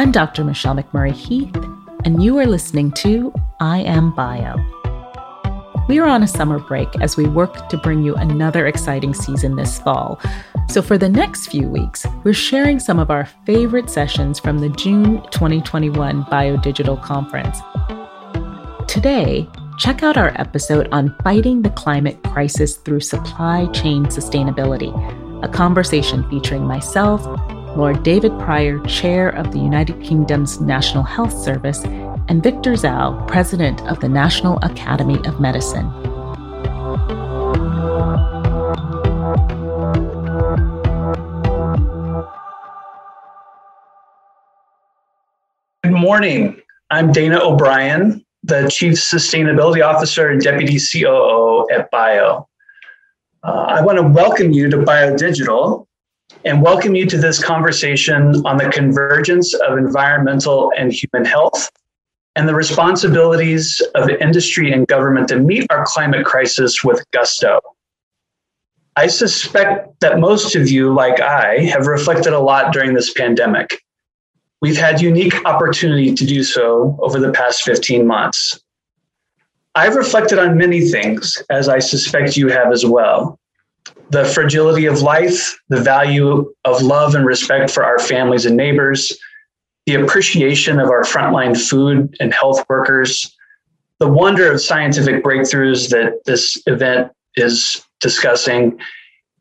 [0.00, 0.44] I'm Dr.
[0.44, 1.54] Michelle McMurry Heath,
[2.06, 4.56] and you are listening to I Am Bio.
[5.90, 9.56] We are on a summer break as we work to bring you another exciting season
[9.56, 10.18] this fall.
[10.70, 14.70] So, for the next few weeks, we're sharing some of our favorite sessions from the
[14.70, 17.58] June 2021 BioDigital Conference.
[18.90, 19.46] Today,
[19.76, 24.94] check out our episode on fighting the climate crisis through supply chain sustainability,
[25.44, 27.20] a conversation featuring myself,
[27.76, 31.84] Lord David Prior, Chair of the United Kingdom's National Health Service,
[32.28, 35.88] and Victor Dzau, President of the National Academy of Medicine.
[45.84, 46.60] Good morning.
[46.90, 52.48] I'm Dana O'Brien, the Chief Sustainability Officer and Deputy COO at Bio.
[53.44, 55.86] Uh, I want to welcome you to BioDigital,
[56.44, 61.70] and welcome you to this conversation on the convergence of environmental and human health
[62.36, 67.60] and the responsibilities of industry and government to meet our climate crisis with gusto.
[68.96, 73.82] I suspect that most of you, like I, have reflected a lot during this pandemic.
[74.60, 78.60] We've had unique opportunity to do so over the past 15 months.
[79.74, 83.38] I've reflected on many things, as I suspect you have as well
[84.10, 89.16] the fragility of life, the value of love and respect for our families and neighbors,
[89.86, 93.34] the appreciation of our frontline food and health workers,
[93.98, 98.78] the wonder of scientific breakthroughs that this event is discussing,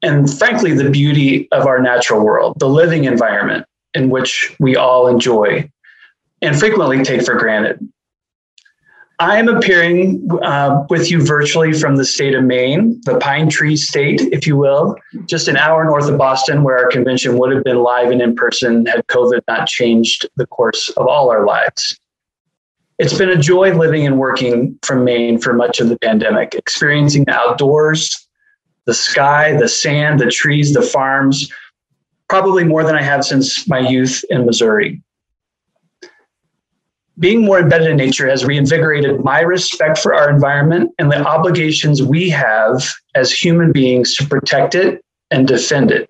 [0.04, 5.08] and frankly, the beauty of our natural world, the living environment in which we all
[5.08, 5.70] enjoy
[6.42, 7.80] and frequently take for granted.
[9.20, 13.76] I am appearing uh, with you virtually from the state of Maine, the Pine Tree
[13.76, 14.96] State, if you will,
[15.26, 18.34] just an hour north of Boston, where our convention would have been live and in
[18.34, 22.00] person had COVID not changed the course of all our lives.
[22.98, 27.26] It's been a joy living and working from Maine for much of the pandemic, experiencing
[27.26, 28.26] the outdoors,
[28.86, 31.52] the sky, the sand, the trees, the farms,
[32.30, 35.02] probably more than I have since my youth in Missouri
[37.20, 42.02] being more embedded in nature has reinvigorated my respect for our environment and the obligations
[42.02, 46.10] we have as human beings to protect it and defend it.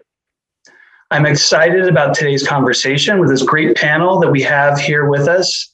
[1.12, 5.74] I'm excited about today's conversation with this great panel that we have here with us.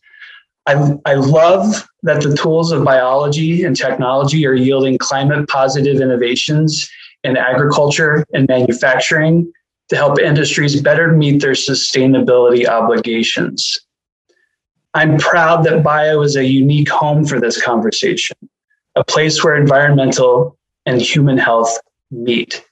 [0.66, 6.90] I, I love that the tools of biology and technology are yielding climate positive innovations
[7.26, 9.52] in agriculture and manufacturing
[9.90, 13.85] to help industries better meet their sustainability obligations.
[14.96, 18.38] I'm proud that bio is a unique home for this conversation,
[18.96, 21.78] a place where environmental and human health
[22.12, 22.66] meet.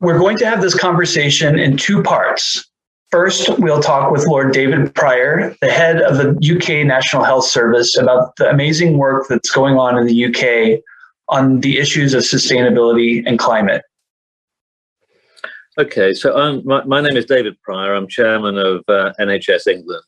[0.00, 2.68] We're going to have this conversation in two parts.
[3.10, 7.96] First, we'll talk with Lord David Prior, the head of the UK National Health Service,
[7.96, 10.82] about the amazing work that's going on in the UK
[11.30, 13.82] on the issues of sustainability and climate.
[15.78, 17.94] Okay, so um, my, my, name is David Prior.
[17.94, 20.02] I'm chairman of uh, NHS England.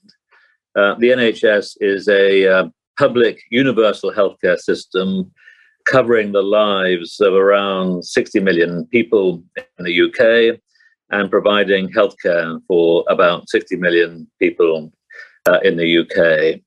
[0.76, 5.32] Uh, the NHS is a uh, public universal healthcare system
[5.87, 9.42] covering the lives of around 60 million people
[9.78, 10.60] in the UK
[11.10, 14.92] and providing healthcare for about 60 million people
[15.47, 16.60] uh, in the UK.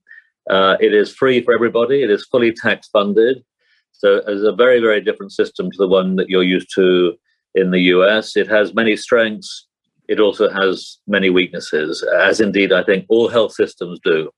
[0.50, 3.44] Uh, it is free for everybody, it is fully tax funded.
[3.92, 7.14] So it's a very, very different system to the one that you're used to
[7.54, 8.36] in the US.
[8.38, 9.68] It has many strengths
[10.10, 14.32] it also has many weaknesses, as indeed I think all health systems do.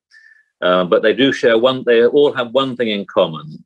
[0.62, 3.64] Uh, but they do share one, they all have one thing in common,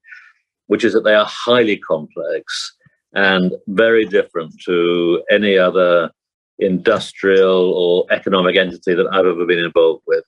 [0.67, 2.75] which is that they are highly complex
[3.13, 6.11] and very different to any other
[6.59, 10.23] industrial or economic entity that I've ever been involved with.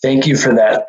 [0.00, 0.86] Thank you for that.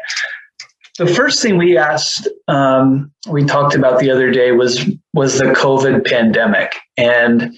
[0.97, 5.45] The first thing we asked, um, we talked about the other day was was the
[5.45, 7.53] COVID pandemic, and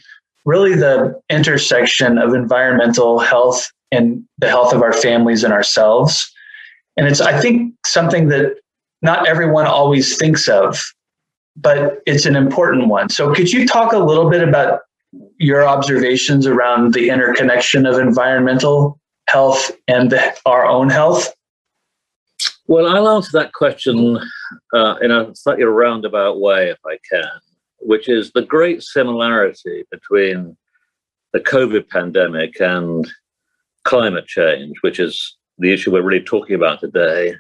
[0.46, 6.32] really the intersection of environmental health and the health of our families and ourselves.
[6.98, 8.56] And it's, I think, something that
[9.02, 10.82] not everyone always thinks of,
[11.56, 13.10] but it's an important one.
[13.10, 14.82] So, could you talk a little bit about
[15.38, 21.34] your observations around the interconnection of environmental health and the, our own health?
[22.68, 24.20] Well, I'll answer that question
[24.74, 27.24] uh, in a slightly roundabout way, if I can
[27.80, 30.58] which is the great similarity between
[31.34, 33.08] the COVID pandemic and
[33.84, 37.36] climate change, which is the issue we're really talking about today,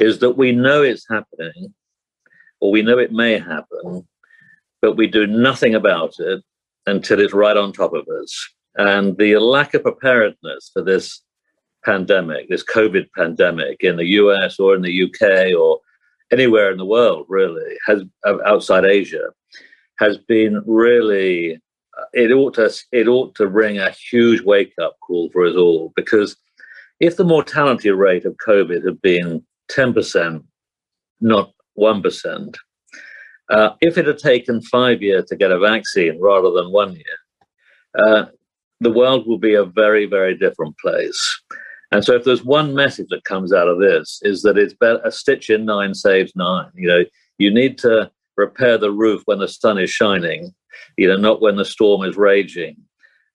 [0.00, 1.74] is that we know it's happening,
[2.60, 4.06] or we know it may happen,
[4.82, 6.42] but we do nothing about it
[6.86, 8.48] until it's right on top of us.
[8.76, 11.22] And the lack of preparedness for this
[11.84, 15.80] pandemic, this COVID pandemic in the US or in the UK or
[16.30, 19.30] anywhere in the world, really, has outside Asia,
[19.98, 21.56] has been really.
[21.98, 25.56] Uh, it ought to it ought to ring a huge wake up call for us
[25.56, 26.36] all because
[27.00, 30.44] if the mortality rate of COVID had been ten percent,
[31.20, 32.56] not one percent,
[33.50, 37.18] uh, if it had taken five years to get a vaccine rather than one year,
[37.98, 38.26] uh,
[38.80, 41.42] the world would be a very very different place.
[41.92, 45.00] And so, if there's one message that comes out of this, is that it's better
[45.04, 46.70] a stitch in nine saves nine.
[46.74, 47.04] You know,
[47.38, 50.54] you need to repair the roof when the sun is shining,
[50.96, 52.76] you know, not when the storm is raging.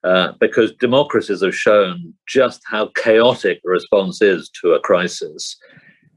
[0.04, 5.56] Uh, because democracies have shown just how chaotic the response is to a crisis.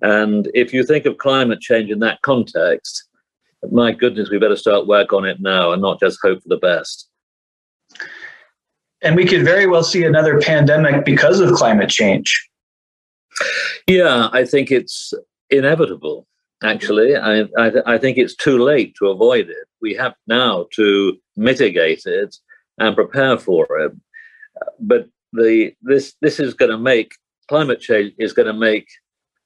[0.01, 3.05] And if you think of climate change in that context,
[3.71, 6.57] my goodness, we better start work on it now and not just hope for the
[6.57, 7.08] best.
[9.01, 12.49] And we could very well see another pandemic because of climate change.
[13.87, 15.13] Yeah, I think it's
[15.49, 16.27] inevitable.
[16.61, 19.67] Actually, I, I, I think it's too late to avoid it.
[19.81, 22.35] We have now to mitigate it
[22.77, 23.93] and prepare for it.
[24.79, 27.13] But the this this is going to make
[27.47, 28.87] climate change is going to make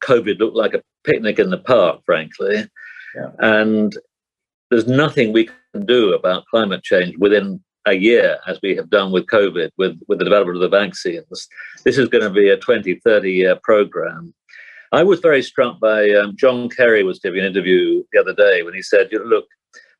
[0.04, 2.66] COVID look like a picnic in the park, frankly.
[3.16, 3.30] Yeah.
[3.40, 3.96] And
[4.72, 9.12] there's nothing we can do about climate change within a year, as we have done
[9.12, 11.48] with COVID, with, with the development of the vaccines.
[11.84, 14.34] This is going to be a 20, 30 year program.
[14.92, 18.62] I was very struck by um, John Kerry was giving an interview the other day
[18.64, 19.46] when he said, you know, look,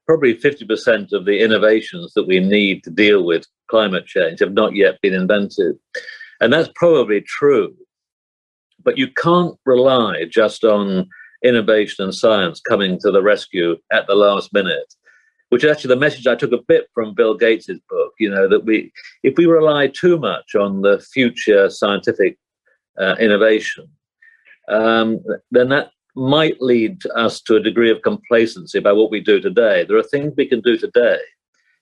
[0.06, 4.76] probably 50% of the innovations that we need to deal with climate change have not
[4.76, 5.78] yet been invented.
[6.42, 7.76] And that's probably true.
[8.84, 11.08] But you can't rely just on
[11.44, 14.94] innovation and science coming to the rescue at the last minute
[15.54, 18.14] which is actually the message I took a bit from Bill Gates's book.
[18.18, 18.92] You know that we,
[19.22, 22.40] if we rely too much on the future scientific
[23.00, 23.88] uh, innovation,
[24.68, 29.40] um, then that might lead us to a degree of complacency about what we do
[29.40, 29.86] today.
[29.86, 31.20] There are things we can do today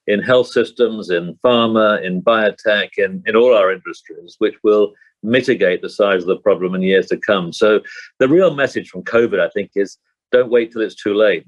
[0.06, 4.92] in health systems, in pharma, in biotech, in, in all our industries, which will
[5.24, 7.54] mitigate the size of the problem in years to come.
[7.54, 7.80] So
[8.20, 9.98] the real message from COVID, I think, is
[10.34, 11.46] don't wait till it's too late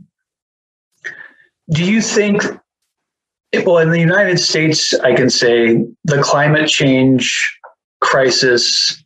[1.72, 2.44] do you think
[3.66, 7.58] well in the united states i can say the climate change
[8.02, 9.04] crisis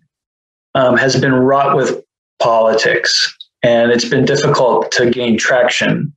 [0.75, 2.04] um, has been wrought with
[2.39, 6.13] politics and it's been difficult to gain traction.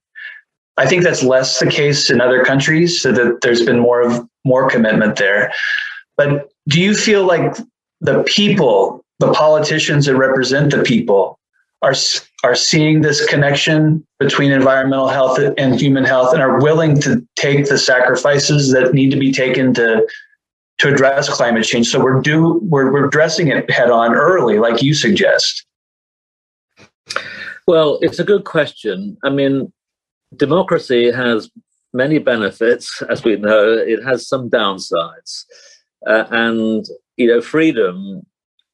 [0.77, 4.27] I think that's less the case in other countries so that there's been more of
[4.45, 5.53] more commitment there.
[6.17, 7.57] But do you feel like
[8.01, 11.39] the people the politicians that represent the people
[11.83, 11.93] are
[12.43, 17.69] are seeing this connection between environmental health and human health and are willing to take
[17.69, 20.07] the sacrifices that need to be taken to
[20.79, 21.89] to address climate change.
[21.89, 25.67] So we're do we're, we're addressing it head on early like you suggest.
[27.67, 29.19] Well it's a good question.
[29.23, 29.73] I mean
[30.37, 31.51] democracy has
[31.93, 33.73] many benefits as we know.
[33.73, 35.45] It has some downsides.
[36.07, 36.87] Uh, and
[37.19, 38.25] you know freedom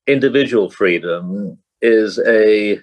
[0.07, 2.81] individual freedom is a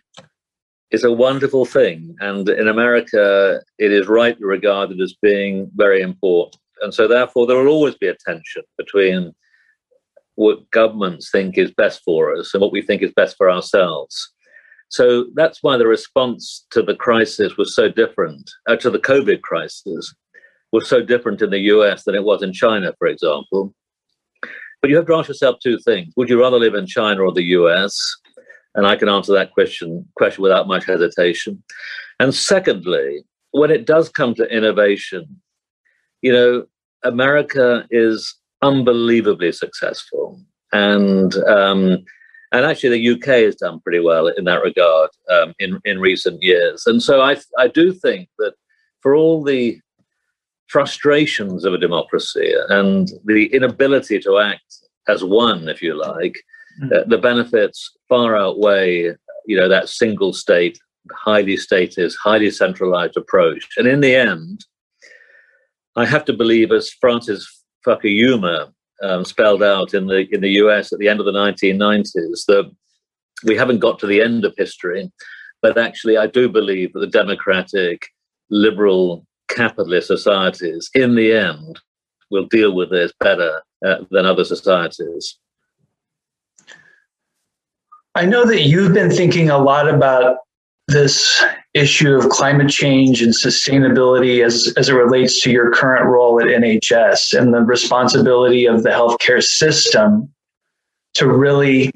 [0.94, 6.62] is a wonderful thing, and in America, it is rightly regarded as being very important.
[6.81, 9.33] And so, therefore, there will always be a tension between
[10.35, 14.33] what governments think is best for us and what we think is best for ourselves.
[14.90, 19.42] So that's why the response to the crisis was so different, uh, to the COVID
[19.42, 20.14] crisis
[20.71, 23.73] was so different in the US than it was in China, for example.
[24.81, 26.14] But you have to ask yourself two things.
[26.18, 27.97] Would you rather live in China or the US?
[28.75, 31.63] And I can answer that question, question without much hesitation.
[32.19, 35.42] And secondly, when it does come to innovation,
[36.21, 36.65] you know,
[37.03, 40.39] America is unbelievably successful.
[40.71, 42.03] And um,
[42.51, 46.42] and actually, the UK has done pretty well in that regard um, in in recent
[46.42, 46.83] years.
[46.87, 48.53] And so I I do think that
[49.01, 49.80] for all the
[50.68, 54.63] frustrations of a democracy and the inability to act
[55.07, 56.35] as one, if you like,
[56.81, 57.09] mm.
[57.09, 59.15] the benefits far outweigh,
[59.45, 60.77] you know, that single state,
[61.11, 63.68] highly statist, highly centralized approach.
[63.77, 64.65] And in the end,
[65.95, 68.71] I have to believe, as Francis Fukuyama
[69.03, 72.71] um, spelled out in the in the US at the end of the 1990s, that
[73.45, 75.11] we haven't got to the end of history,
[75.61, 78.07] but actually, I do believe that the democratic,
[78.49, 81.80] liberal, capitalist societies, in the end,
[82.31, 85.37] will deal with this better uh, than other societies.
[88.16, 90.38] I know that you've been thinking a lot about
[90.88, 91.44] this
[91.74, 96.46] issue of climate change and sustainability as, as it relates to your current role at
[96.46, 100.32] NHS and the responsibility of the healthcare system
[101.16, 101.92] to really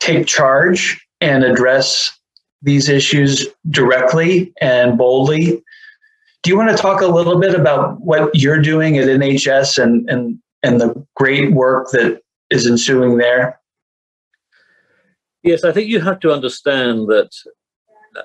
[0.00, 2.18] take charge and address
[2.62, 5.62] these issues directly and boldly.
[6.42, 10.08] Do you want to talk a little bit about what you're doing at NHS and,
[10.10, 13.59] and, and the great work that is ensuing there?
[15.42, 17.30] Yes, I think you have to understand that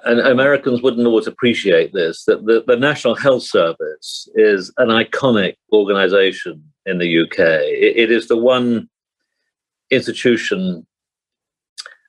[0.04, 5.56] and Americans wouldn't always appreciate this, that the, the, National Health Service is an iconic
[5.72, 7.38] organization in the UK.
[7.38, 8.90] it, it is the one
[9.92, 10.86] institution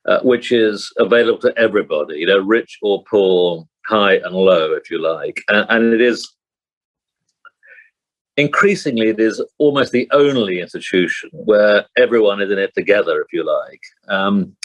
[0.06, 4.90] uh, which is available to everybody, you know, rich or poor, high and low, if
[4.90, 5.42] you like.
[5.48, 6.32] And, and it is
[8.36, 13.44] increasingly, it is almost the only institution where everyone is in it together, if you
[13.44, 13.80] like.
[14.08, 14.56] Um,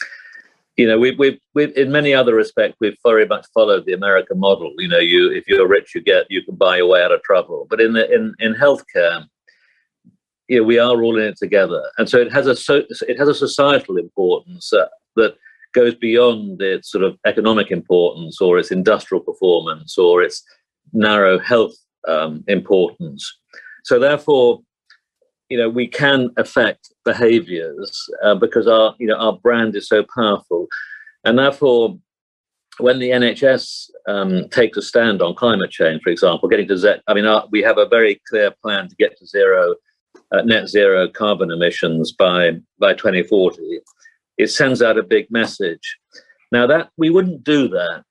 [0.77, 4.39] you know, we've, we've, we've, in many other respects, we've very much followed the American
[4.39, 4.73] model.
[4.77, 7.21] You know, you if you're rich, you get you can buy your way out of
[7.23, 7.67] trouble.
[7.69, 9.25] But in the, in in healthcare,
[10.47, 13.17] you know, we are all in it together, and so it has a so it
[13.19, 14.87] has a societal importance uh,
[15.17, 15.35] that
[15.73, 20.43] goes beyond its sort of economic importance or its industrial performance or its
[20.93, 21.73] narrow health
[22.07, 23.39] um, importance.
[23.83, 24.61] So therefore,
[25.51, 30.03] you know we can affect behaviors uh, because our you know our brand is so
[30.15, 30.67] powerful.
[31.24, 32.00] And therefore
[32.79, 36.93] when the nhs um, takes a stand on climate change for example getting to z
[37.08, 39.75] i mean our, we have a very clear plan to get to zero
[40.31, 43.81] uh, net zero carbon emissions by by 2040
[44.41, 45.98] it sends out a big message.
[46.51, 48.03] Now that we wouldn't do that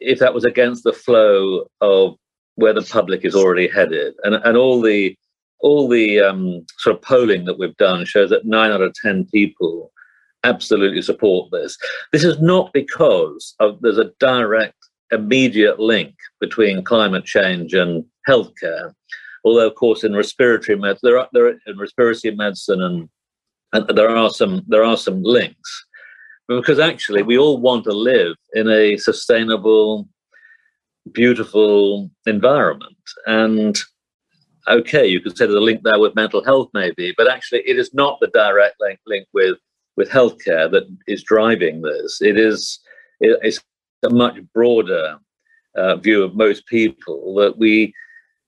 [0.00, 2.16] if that was against the flow of
[2.56, 4.14] where the public is already headed.
[4.22, 5.16] And and all the
[5.64, 9.24] all the um, sort of polling that we've done shows that nine out of 10
[9.32, 9.90] people
[10.44, 11.78] absolutely support this.
[12.12, 14.76] This is not because of, there's a direct,
[15.10, 18.92] immediate link between climate change and healthcare.
[19.42, 23.08] Although, of course, in respiratory medicine, there are, there are, in respiratory medicine and,
[23.72, 25.86] and there are some there are some links,
[26.46, 30.08] because actually we all want to live in a sustainable,
[31.12, 33.78] beautiful environment, and
[34.68, 37.78] okay, you could say there's a link there with mental health, maybe, but actually, it
[37.78, 39.58] is not the direct link, link with
[39.96, 42.20] with healthcare that is driving this.
[42.20, 42.80] It is
[43.20, 43.60] it's
[44.04, 45.18] a much broader
[45.76, 47.94] uh, view of most people that we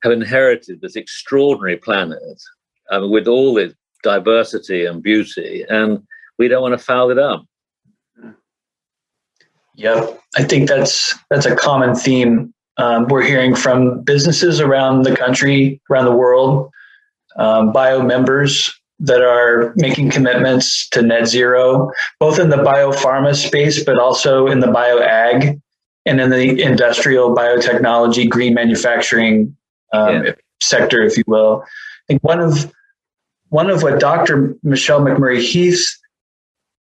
[0.02, 2.42] have inherited this extraordinary planet
[2.90, 6.02] um, with all its diversity and beauty, and
[6.38, 7.44] we don't want to foul it up.
[9.75, 10.06] Yeah,
[10.37, 15.80] I think that's that's a common theme um, we're hearing from businesses around the country,
[15.90, 16.71] around the world,
[17.37, 23.85] um, bio members that are making commitments to net zero, both in the biopharma space,
[23.85, 25.61] but also in the bioag
[26.06, 29.54] and in the industrial biotechnology, green manufacturing
[29.92, 30.33] um, yeah.
[30.62, 31.62] sector, if you will.
[31.62, 32.73] I think one of
[33.49, 34.54] one of what Dr.
[34.62, 35.85] Michelle McMurry Heath,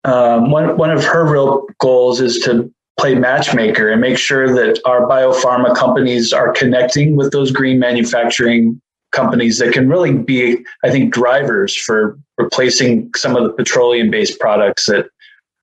[0.03, 4.79] um, one one of her real goals is to play matchmaker and make sure that
[4.85, 8.79] our biopharma companies are connecting with those green manufacturing
[9.11, 14.39] companies that can really be, I think, drivers for replacing some of the petroleum based
[14.39, 15.07] products that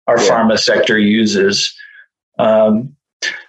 [0.07, 0.29] our yeah.
[0.29, 1.75] pharma sector uses.
[2.39, 2.95] Um,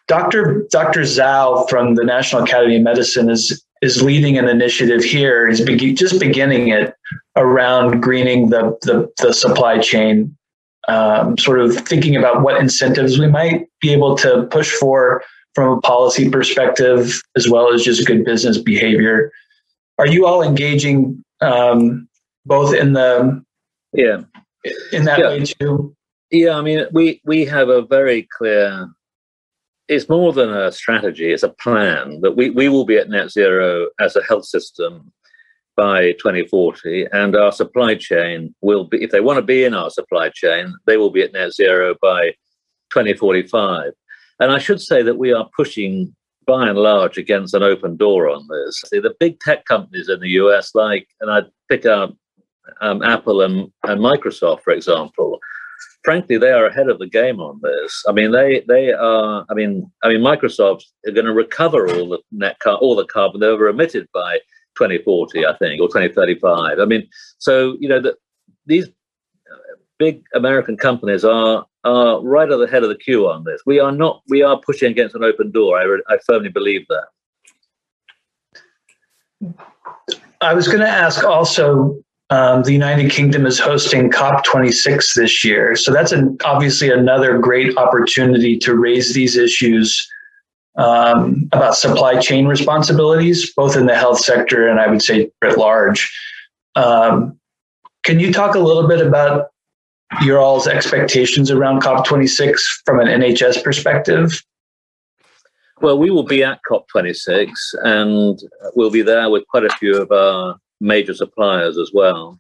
[0.07, 0.67] Dr.
[0.69, 1.01] Dr.
[1.01, 5.47] Dzau from the National Academy of Medicine is is leading an initiative here.
[5.47, 6.93] He's be- just beginning it
[7.35, 10.35] around greening the, the, the supply chain
[10.87, 15.23] um, sort of thinking about what incentives we might be able to push for
[15.53, 19.31] from a policy perspective, as well as just good business behavior.
[19.97, 22.07] Are you all engaging um,
[22.45, 23.43] both in the
[23.93, 24.21] yeah
[24.91, 25.27] in that yeah.
[25.27, 25.95] way too?
[26.31, 28.89] Yeah, I mean, we we have a very clear.
[29.87, 33.31] It's more than a strategy; it's a plan that we we will be at net
[33.31, 35.11] zero as a health system
[35.75, 39.89] by 2040, and our supply chain will be, if they want to be in our
[39.89, 42.31] supply chain, they will be at net zero by
[42.91, 43.91] 2045.
[44.39, 46.15] And I should say that we are pushing
[46.47, 48.83] by and large against an open door on this.
[48.87, 52.15] See, the big tech companies in the US, like, and I pick out
[52.81, 55.39] um, Apple and, and Microsoft, for example,
[56.03, 58.03] frankly, they are ahead of the game on this.
[58.07, 59.45] I mean, they they are.
[59.49, 63.05] I mean, I mean, Microsoft are going to recover all the net car, all the
[63.05, 64.39] carbon they were emitted by
[64.77, 66.79] 2040, I think, or 2035.
[66.79, 68.15] I mean, so you know that
[68.65, 68.87] these
[69.99, 73.61] big American companies are are right at the head of the queue on this.
[73.65, 74.21] We are not.
[74.27, 75.77] We are pushing against an open door.
[75.77, 77.07] I, I firmly believe that.
[80.41, 85.75] I was going to ask also um, the United Kingdom is hosting COP26 this year.
[85.75, 90.07] So that's an, obviously another great opportunity to raise these issues
[90.81, 95.57] um, about supply chain responsibilities, both in the health sector and I would say at
[95.57, 96.11] large.
[96.75, 97.39] Um,
[98.03, 99.49] can you talk a little bit about
[100.23, 104.41] your all's expectations around COP26 from an NHS perspective?
[105.81, 107.51] Well, we will be at COP26
[107.83, 108.39] and
[108.75, 112.39] we'll be there with quite a few of our major suppliers as well.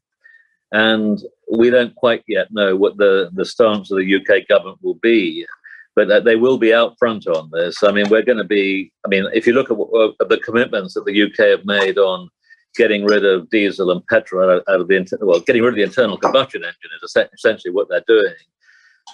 [0.71, 1.21] And
[1.51, 5.45] we don't quite yet know what the, the stance of the UK government will be,
[5.95, 7.83] but they will be out front on this.
[7.83, 10.37] I mean, we're going to be, I mean, if you look at, what, at the
[10.37, 12.29] commitments that the UK have made on
[12.75, 16.17] getting rid of diesel and petrol out of the well, getting rid of the internal
[16.17, 18.33] combustion engine is essentially what they're doing.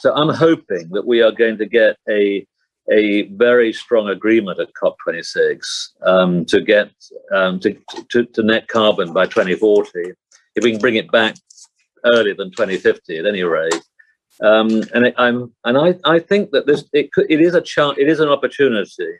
[0.01, 2.45] So I'm hoping that we are going to get a
[2.89, 5.59] a very strong agreement at COP26
[6.03, 6.89] um, to get
[7.33, 7.77] um, to,
[8.09, 10.13] to, to, net carbon by 2040.
[10.55, 11.35] If we can bring it back
[12.05, 13.73] earlier than 2050, at any rate.
[14.41, 17.61] Um, and it, I'm and I, I think that this it, could, it is a
[17.61, 19.13] chance it is an opportunity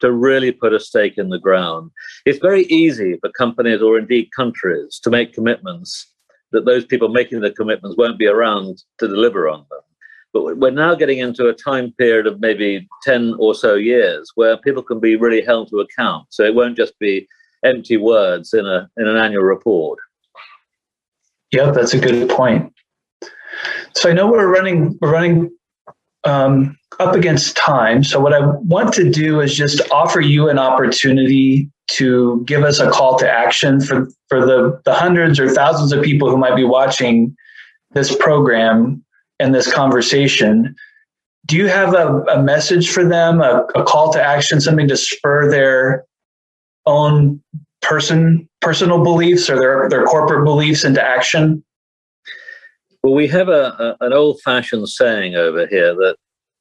[0.00, 1.90] to really put a stake in the ground.
[2.26, 6.12] It's very easy for companies or indeed countries to make commitments
[6.50, 9.80] that those people making the commitments won't be around to deliver on them.
[10.32, 14.56] But we're now getting into a time period of maybe 10 or so years where
[14.56, 16.26] people can be really held to account.
[16.30, 17.28] So it won't just be
[17.64, 19.98] empty words in, a, in an annual report.
[21.52, 22.71] Yeah, that's a good point.
[23.94, 25.50] So I know we're running we're running
[26.24, 28.04] um, up against time.
[28.04, 32.78] So what I want to do is just offer you an opportunity to give us
[32.78, 36.56] a call to action for, for the, the hundreds or thousands of people who might
[36.56, 37.36] be watching
[37.92, 39.04] this program
[39.40, 40.74] and this conversation.
[41.46, 44.96] Do you have a, a message for them, a, a call to action, something to
[44.96, 46.04] spur their
[46.86, 47.42] own
[47.82, 51.64] person personal beliefs or their, their corporate beliefs into action?
[53.02, 56.16] Well, we have a, a an old fashioned saying over here that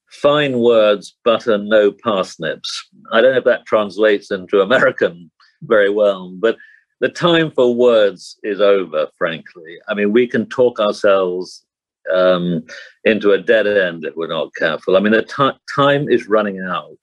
[0.10, 2.90] fine words, butter, no parsnips.
[3.12, 5.30] I don't know if that translates into American
[5.64, 6.58] very well, but
[7.00, 9.78] the time for words is over, frankly.
[9.88, 11.64] I mean, we can talk ourselves
[12.12, 12.64] um,
[13.04, 14.98] into a dead end if we're not careful.
[14.98, 17.00] I mean, the t- time is running out.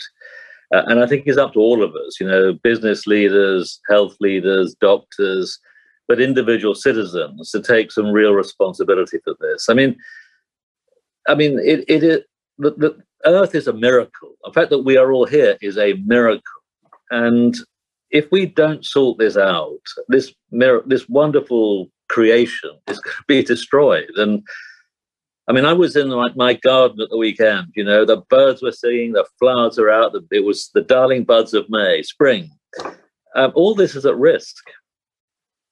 [0.74, 4.16] Uh, and I think it's up to all of us, you know, business leaders, health
[4.20, 5.58] leaders, doctors,
[6.08, 9.68] but individual citizens to take some real responsibility for this.
[9.68, 9.96] I mean,
[11.28, 14.32] I mean, it, it, it the, the Earth is a miracle.
[14.44, 16.42] The fact that we are all here is a miracle.
[17.10, 17.54] And
[18.10, 23.42] if we don't sort this out, this mir- this wonderful creation is going to be
[23.54, 24.10] destroyed.
[24.16, 24.42] And
[25.48, 27.68] I mean, I was in like my garden at the weekend.
[27.74, 30.14] You know, the birds were singing, the flowers are out.
[30.30, 32.50] It was the darling buds of May, spring.
[33.34, 34.56] Um, all this is at risk,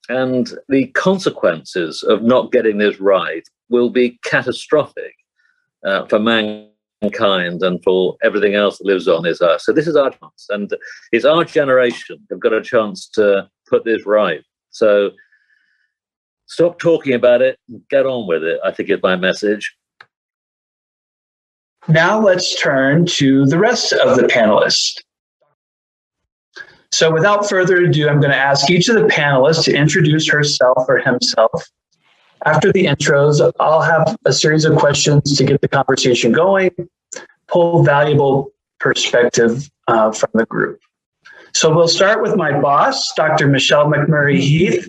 [0.09, 5.13] and the consequences of not getting this right will be catastrophic
[5.85, 9.61] uh, for mankind and for everything else that lives on this earth.
[9.61, 10.73] So this is our chance, and
[11.11, 14.41] it's our generation have got a chance to put this right.
[14.69, 15.11] So
[16.47, 18.59] stop talking about it, get on with it.
[18.63, 19.75] I think is my message.
[21.89, 25.01] Now let's turn to the rest of the panelists.
[26.97, 30.83] So without further ado, I'm going to ask each of the panelists to introduce herself
[30.87, 31.63] or himself
[32.45, 36.71] after the intros, I'll have a series of questions to get the conversation going,
[37.47, 40.79] pull valuable perspective uh, from the group.
[41.53, 43.47] So we'll start with my boss, Dr.
[43.47, 44.87] Michelle McMurry Heath,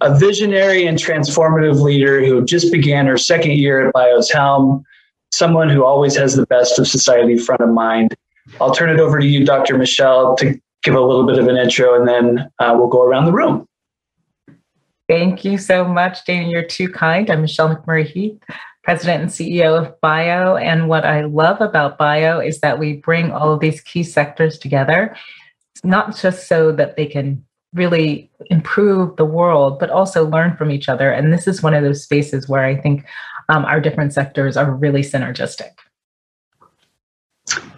[0.00, 4.84] a visionary and transformative leader who just began her second year at BIO's helm,
[5.32, 8.14] someone who always has the best of society front of mind.
[8.60, 9.78] I'll turn it over to you, Dr.
[9.78, 13.26] Michelle, to give a little bit of an intro, and then uh, we'll go around
[13.26, 13.66] the room.
[15.08, 16.48] Thank you so much, Dana.
[16.48, 17.28] You're too kind.
[17.30, 18.38] I'm Michelle McMurry Heath,
[18.84, 20.56] President and CEO of BIO.
[20.56, 24.56] And what I love about BIO is that we bring all of these key sectors
[24.56, 25.16] together,
[25.82, 30.88] not just so that they can really improve the world, but also learn from each
[30.88, 31.10] other.
[31.10, 33.04] And this is one of those spaces where I think
[33.48, 35.70] um, our different sectors are really synergistic.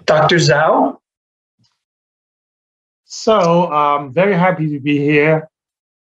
[0.04, 0.36] Dr.
[0.36, 0.98] Dzau?
[3.14, 5.46] So I'm um, very happy to be here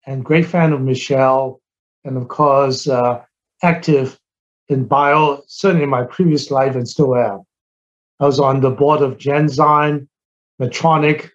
[0.05, 1.59] and great fan of Michelle,
[2.05, 3.23] and of course, uh,
[3.63, 4.19] active
[4.69, 7.41] in bio, certainly in my previous life and still am.
[8.19, 10.07] I was on the board of Genzyme,
[10.61, 11.31] Medtronic,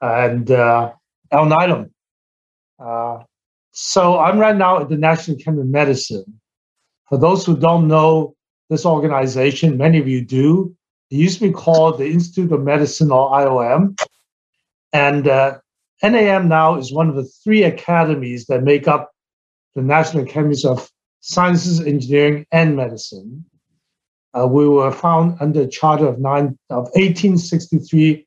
[0.00, 0.92] and uh,
[1.34, 1.90] Alnylam.
[2.82, 3.24] Uh,
[3.72, 6.40] so I'm right now at the National Academy of Medicine.
[7.10, 8.34] For those who don't know
[8.70, 10.74] this organization, many of you do.
[11.10, 13.94] It used to be called the Institute of Medicine or IOM.
[14.92, 15.58] And uh,
[16.02, 19.12] NAM now is one of the three academies that make up
[19.74, 23.44] the National Academies of Sciences, Engineering, and Medicine.
[24.34, 28.26] Uh, we were found under Charter of, nine, of 1863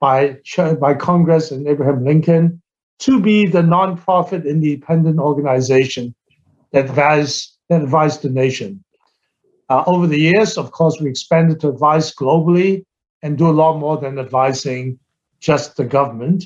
[0.00, 0.36] by,
[0.80, 2.62] by Congress and Abraham Lincoln
[3.00, 6.14] to be the nonprofit independent organization
[6.72, 7.82] that advised, that
[8.22, 8.84] the nation.
[9.68, 12.84] Uh, over the years, of course, we expanded to advise globally
[13.22, 14.98] and do a lot more than advising
[15.44, 16.44] just the government.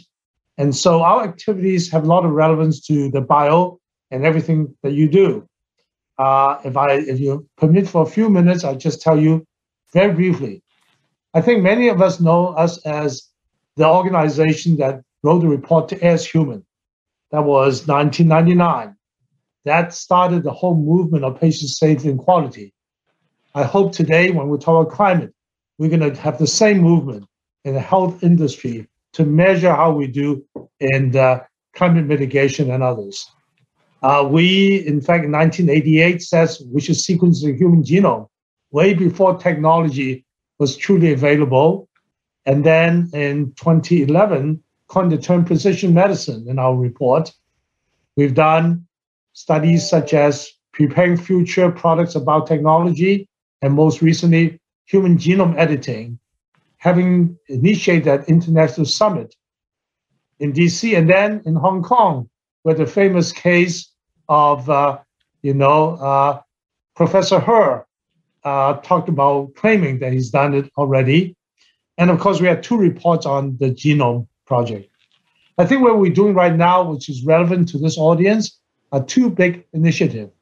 [0.59, 3.79] And so our activities have a lot of relevance to the bio
[4.11, 5.49] and everything that you do.
[6.19, 9.47] Uh, if I, if you permit for a few minutes, I'll just tell you
[9.93, 10.63] very briefly.
[11.33, 13.29] I think many of us know us as
[13.77, 16.67] the organization that wrote the report To Err Is Human.
[17.31, 18.97] That was 1999.
[19.65, 22.73] That started the whole movement of patient safety and quality.
[23.55, 25.33] I hope today, when we talk about climate,
[25.79, 27.29] we're going to have the same movement
[27.65, 30.45] in the health industry to measure how we do
[30.81, 31.41] in uh,
[31.75, 33.27] climate mitigation and others.
[34.03, 38.29] Uh, we, in fact, in 1988 says we should sequence the human genome
[38.71, 40.25] way before technology
[40.59, 41.89] was truly available.
[42.47, 47.33] And then in 2011, coined the term precision medicine in our report.
[48.17, 48.87] We've done
[49.33, 53.29] studies such as preparing future products about technology,
[53.63, 56.19] and most recently, human genome editing,
[56.79, 59.35] having initiated that international summit
[60.39, 62.29] in DC and then in Hong Kong,
[62.63, 63.93] where the famous case
[64.29, 64.99] of, uh,
[65.43, 66.41] you know, uh,
[66.95, 67.85] Professor He
[68.45, 71.37] uh, talked about claiming that he's done it already.
[71.97, 74.89] And of course, we had two reports on the genome project.
[75.59, 78.61] I think what we're doing right now, which is relevant to this audience,
[78.93, 80.33] are two big initiatives.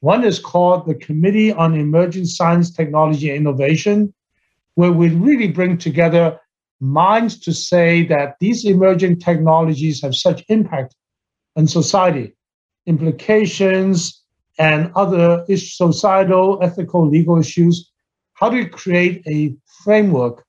[0.00, 4.12] One is called the Committee on Emerging Science, Technology, and Innovation,
[4.74, 6.38] where we really bring together
[6.80, 10.94] minds to say that these emerging technologies have such impact
[11.56, 12.34] on society,
[12.86, 14.22] implications,
[14.58, 17.90] and other societal, ethical, legal issues.
[18.34, 20.44] How do we create a framework,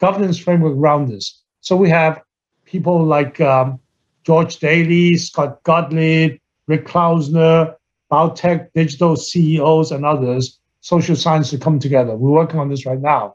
[0.00, 1.42] governance framework around this?
[1.60, 2.20] So we have
[2.64, 3.80] people like um,
[4.24, 7.74] George Daley, Scott Gottlieb, Rick Klausner,
[8.10, 12.16] biotech, digital CEOs, and others, social science to come together.
[12.16, 13.34] We're working on this right now.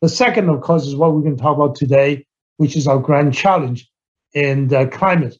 [0.00, 2.98] The second, of course, is what we're going to talk about today, which is our
[2.98, 3.88] grand challenge
[4.34, 5.38] in the climate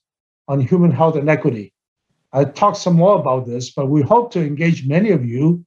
[0.48, 1.72] on human health and equity.
[2.32, 5.64] I'll talk some more about this, but we hope to engage many of you,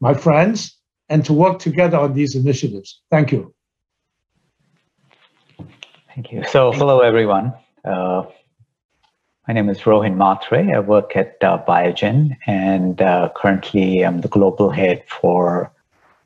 [0.00, 0.76] my friends,
[1.08, 3.02] and to work together on these initiatives.
[3.10, 3.54] Thank you.
[6.14, 6.44] Thank you.
[6.48, 7.52] So, hello everyone.
[7.84, 8.24] Uh,
[9.46, 10.74] my name is Rohin Mhatre.
[10.74, 15.70] I work at uh, Biogen, and uh, currently I'm the global head for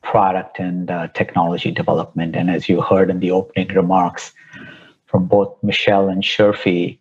[0.03, 2.37] product and uh, technology development.
[2.37, 4.33] And as you heard in the opening remarks
[5.07, 6.99] from both Michelle and Sherfi,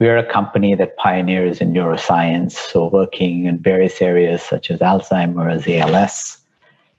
[0.00, 4.80] we are a company that pioneers in neuroscience, so working in various areas such as
[4.80, 6.38] Alzheimer's, ALS,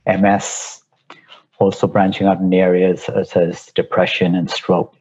[0.07, 0.81] MS,
[1.59, 4.95] also branching out in areas such as depression and stroke.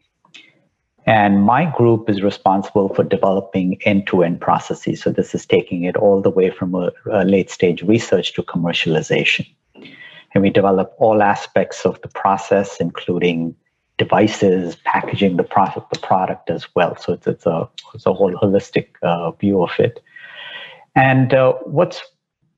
[1.07, 5.03] And my group is responsible for developing end to end processes.
[5.03, 8.43] So, this is taking it all the way from a, a late stage research to
[8.43, 9.47] commercialization.
[10.35, 13.55] And we develop all aspects of the process, including
[13.99, 16.97] devices, packaging the product, the product as well.
[16.97, 20.01] So, it's, it's, a, it's a whole holistic uh, view of it.
[20.95, 22.01] And uh, what's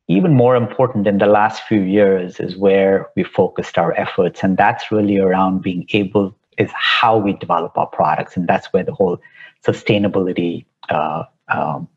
[0.08, 4.42] even more important in the last few years is where we focused our efforts.
[4.42, 8.84] And that's really around being able is how we develop our products, and that's where
[8.84, 9.18] the whole
[9.64, 11.88] sustainability uh, um,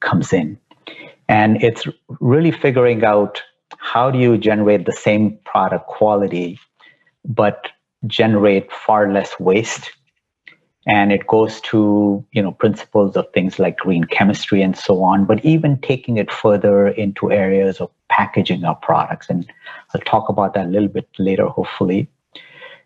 [0.00, 0.58] comes in.
[1.28, 1.84] And it's
[2.20, 3.42] really figuring out
[3.78, 6.58] how do you generate the same product quality,
[7.24, 7.68] but
[8.06, 9.90] generate far less waste.
[10.88, 15.24] And it goes to you know principles of things like green chemistry and so on,
[15.24, 19.28] but even taking it further into areas of packaging our products.
[19.28, 19.50] And
[19.92, 22.08] I'll talk about that a little bit later, hopefully.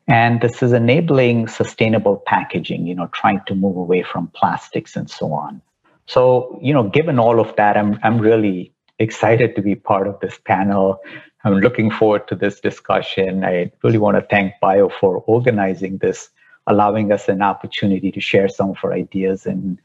[0.09, 5.09] And this is enabling sustainable packaging, you know, trying to move away from plastics and
[5.09, 5.63] so on.
[6.07, 10.19] So, you know, given all of that, I'm, I'm really excited to be part of
[10.21, 11.01] this panel.
[11.45, 13.45] I'm looking forward to this discussion.
[13.45, 16.29] I really want to thank Bio for organizing this,
[16.67, 19.79] allowing us an opportunity to share some of our ideas and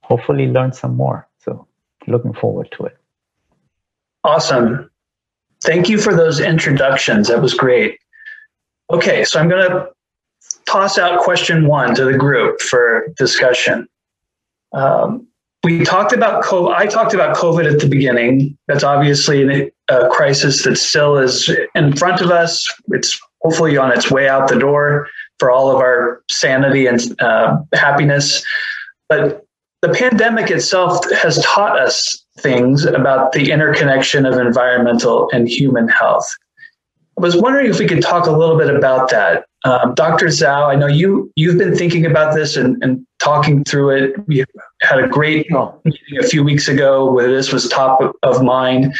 [0.00, 1.28] hopefully learn some more.
[1.38, 1.66] So,
[2.06, 2.96] looking forward to it.
[4.24, 4.90] Awesome.
[5.62, 7.28] Thank you for those introductions.
[7.28, 7.98] That was great.
[8.90, 9.88] Okay, so I'm going to
[10.66, 13.88] toss out question one to the group for discussion.
[14.72, 15.26] Um,
[15.64, 16.74] we talked about COVID.
[16.74, 18.56] I talked about COVID at the beginning.
[18.68, 22.64] That's obviously a crisis that still is in front of us.
[22.88, 27.58] It's hopefully on its way out the door for all of our sanity and uh,
[27.72, 28.44] happiness.
[29.08, 29.44] But
[29.82, 36.26] the pandemic itself has taught us things about the interconnection of environmental and human health.
[37.18, 39.46] I was wondering if we could talk a little bit about that.
[39.64, 40.26] Um, Dr.
[40.26, 44.28] Dzau, I know you you've been thinking about this and, and talking through it.
[44.28, 44.44] We
[44.82, 48.94] had a great meeting a few weeks ago where this was top of mind.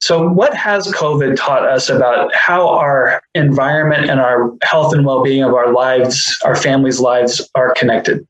[0.00, 5.22] So, what has COVID taught us about how our environment and our health and well
[5.22, 8.26] being of our lives, our families' lives, are connected?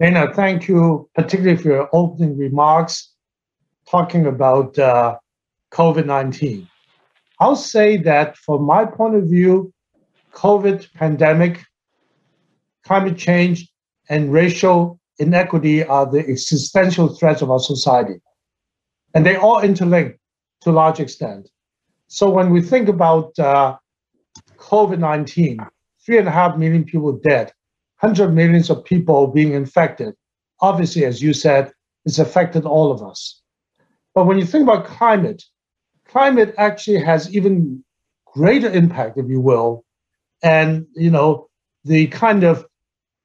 [0.00, 3.10] Dana, thank you, particularly for your opening remarks
[3.90, 5.16] talking about uh,
[5.72, 6.68] COVID 19.
[7.42, 9.74] I'll say that from my point of view,
[10.32, 11.64] COVID pandemic,
[12.84, 13.68] climate change,
[14.08, 18.20] and racial inequity are the existential threats of our society.
[19.12, 20.18] And they all interlink
[20.60, 21.48] to a large extent.
[22.06, 23.76] So when we think about uh,
[24.58, 25.58] COVID 19,
[26.06, 27.52] three and a half million people dead,
[27.96, 30.14] hundred millions of people being infected,
[30.60, 31.72] obviously, as you said,
[32.04, 33.42] it's affected all of us.
[34.14, 35.42] But when you think about climate,
[36.12, 37.82] climate actually has even
[38.26, 39.84] greater impact, if you will,
[40.42, 41.48] and you know
[41.84, 42.66] the kind of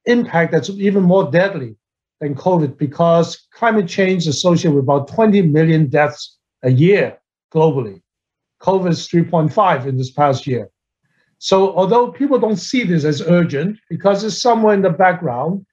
[0.05, 1.75] impact that's even more deadly
[2.21, 7.17] than COVID because climate change is associated with about 20 million deaths a year
[7.53, 8.01] globally.
[8.61, 10.69] COVID is 3.5 in this past year.
[11.39, 15.65] So although people don't see this as urgent because it's somewhere in the background,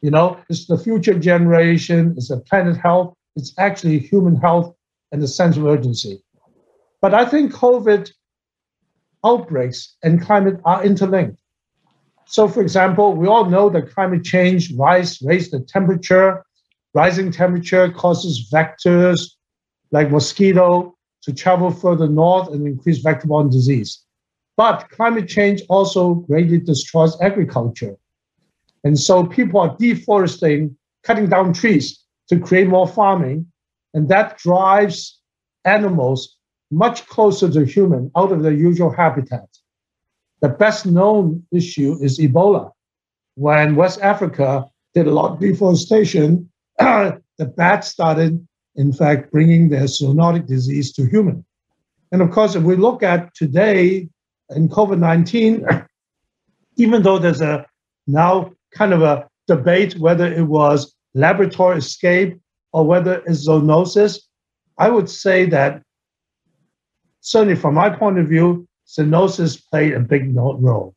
[0.00, 4.74] you know, it's the future generation, it's the planet health, it's actually human health
[5.12, 6.24] and the sense of urgency.
[7.02, 8.10] But I think COVID
[9.26, 11.40] outbreaks and climate are interlinked.
[12.26, 16.44] So, for example, we all know that climate change rise, raise the temperature.
[16.94, 19.32] Rising temperature causes vectors
[19.90, 24.04] like mosquito to travel further north and increase vector-borne disease.
[24.56, 27.96] But climate change also greatly destroys agriculture.
[28.84, 33.46] And so people are deforesting, cutting down trees to create more farming.
[33.94, 35.20] And that drives
[35.64, 36.36] animals
[36.72, 39.46] much closer to human out of their usual habitat.
[40.40, 42.72] The best known issue is Ebola.
[43.34, 47.20] When West Africa did a lot of deforestation, the
[47.56, 51.44] bats started, in fact, bringing their zoonotic disease to human.
[52.10, 54.08] And of course, if we look at today
[54.50, 55.66] in COVID 19,
[56.76, 57.66] even though there's a
[58.06, 62.40] now kind of a debate whether it was laboratory escape
[62.72, 64.18] or whether it's zoonosis,
[64.78, 65.82] I would say that
[67.22, 70.94] certainly from my point of view, zoonosis played a big role.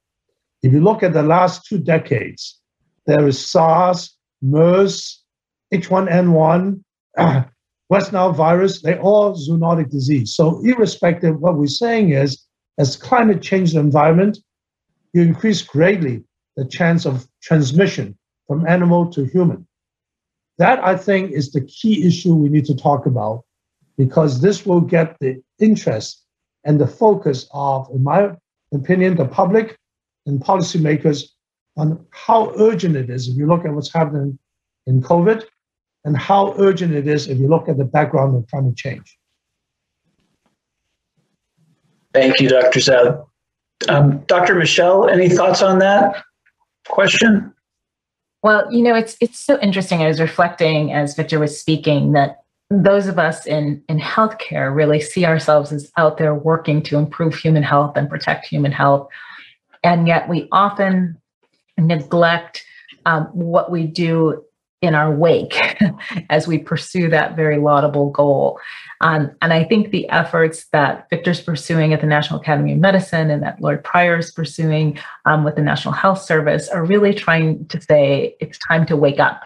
[0.62, 2.60] If you look at the last two decades,
[3.06, 5.24] there is SARS, MERS,
[5.74, 6.84] H1N1,
[7.90, 10.36] West Nile virus, they all zoonotic disease.
[10.36, 12.44] So irrespective, what we're saying is,
[12.80, 14.40] as climate change the environment,
[15.14, 16.24] you increase greatly
[16.58, 19.68] the chance of transmission from animal to human.
[20.58, 23.44] That, I think, is the key issue we need to talk about
[23.98, 26.24] because this will get the interest
[26.64, 28.32] and the focus of, in my
[28.74, 29.78] opinion, the public
[30.26, 31.24] and policymakers
[31.78, 34.38] on how urgent it is if you look at what's happening
[34.88, 35.44] in COVID
[36.04, 39.18] and how urgent it is if you look at the background of climate change.
[42.14, 42.80] Thank you, Dr.
[42.80, 43.26] Dzau.
[43.90, 44.56] Um, Dr.
[44.56, 46.24] Michelle, any thoughts on that
[46.88, 47.54] question?
[48.42, 50.02] Well, you know, it's it's so interesting.
[50.02, 55.00] I was reflecting as Victor was speaking that those of us in, in healthcare really
[55.00, 59.08] see ourselves as out there working to improve human health and protect human health.
[59.84, 61.18] And yet we often
[61.78, 62.66] neglect
[63.06, 64.44] um, what we do
[64.82, 65.58] in our wake
[66.30, 68.60] as we pursue that very laudable goal.
[69.02, 73.30] Um, and I think the efforts that Victor's pursuing at the National Academy of Medicine
[73.30, 77.66] and that Lord Prior is pursuing um, with the National Health Service are really trying
[77.68, 79.44] to say it's time to wake up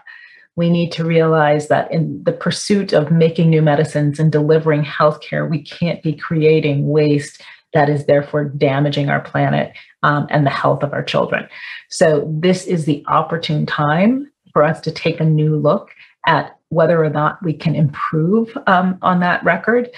[0.59, 5.49] we need to realize that in the pursuit of making new medicines and delivering healthcare,
[5.49, 7.41] we can't be creating waste
[7.73, 9.71] that is therefore damaging our planet
[10.03, 11.47] um, and the health of our children.
[11.89, 15.91] So, this is the opportune time for us to take a new look
[16.27, 19.89] at whether or not we can improve um, on that record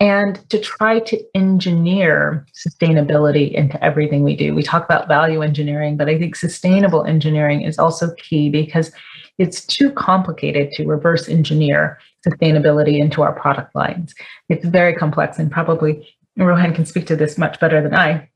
[0.00, 4.54] and to try to engineer sustainability into everything we do.
[4.54, 8.92] We talk about value engineering, but I think sustainable engineering is also key because
[9.40, 14.14] it's too complicated to reverse engineer sustainability into our product lines.
[14.50, 16.06] It's very complex, and probably
[16.38, 18.28] Rohin can speak to this much better than I.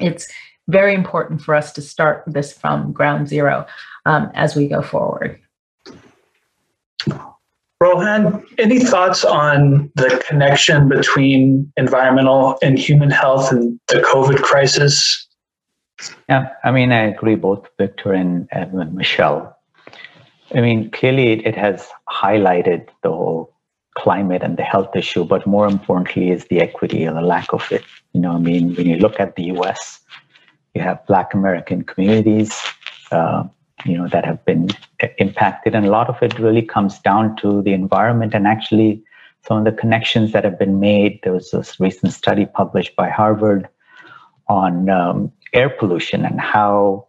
[0.00, 0.32] It's
[0.68, 3.66] very important for us to start this from ground zero
[4.06, 5.38] um, as we go forward.
[7.82, 15.28] Rohin, any thoughts on the connection between environmental and human health and the COVID crisis?
[16.30, 19.59] Yeah, I mean, I agree both Victor and, and Michelle.
[20.54, 23.54] I mean, clearly it, it has highlighted the whole
[23.96, 27.70] climate and the health issue, but more importantly is the equity or the lack of
[27.70, 27.84] it.
[28.12, 30.00] You know, I mean, when you look at the U.S.,
[30.74, 32.60] you have Black American communities,
[33.10, 33.44] uh,
[33.84, 34.68] you know, that have been
[35.18, 39.02] impacted, and a lot of it really comes down to the environment and actually
[39.46, 41.20] some of the connections that have been made.
[41.22, 43.68] There was this recent study published by Harvard
[44.48, 47.06] on um, air pollution and how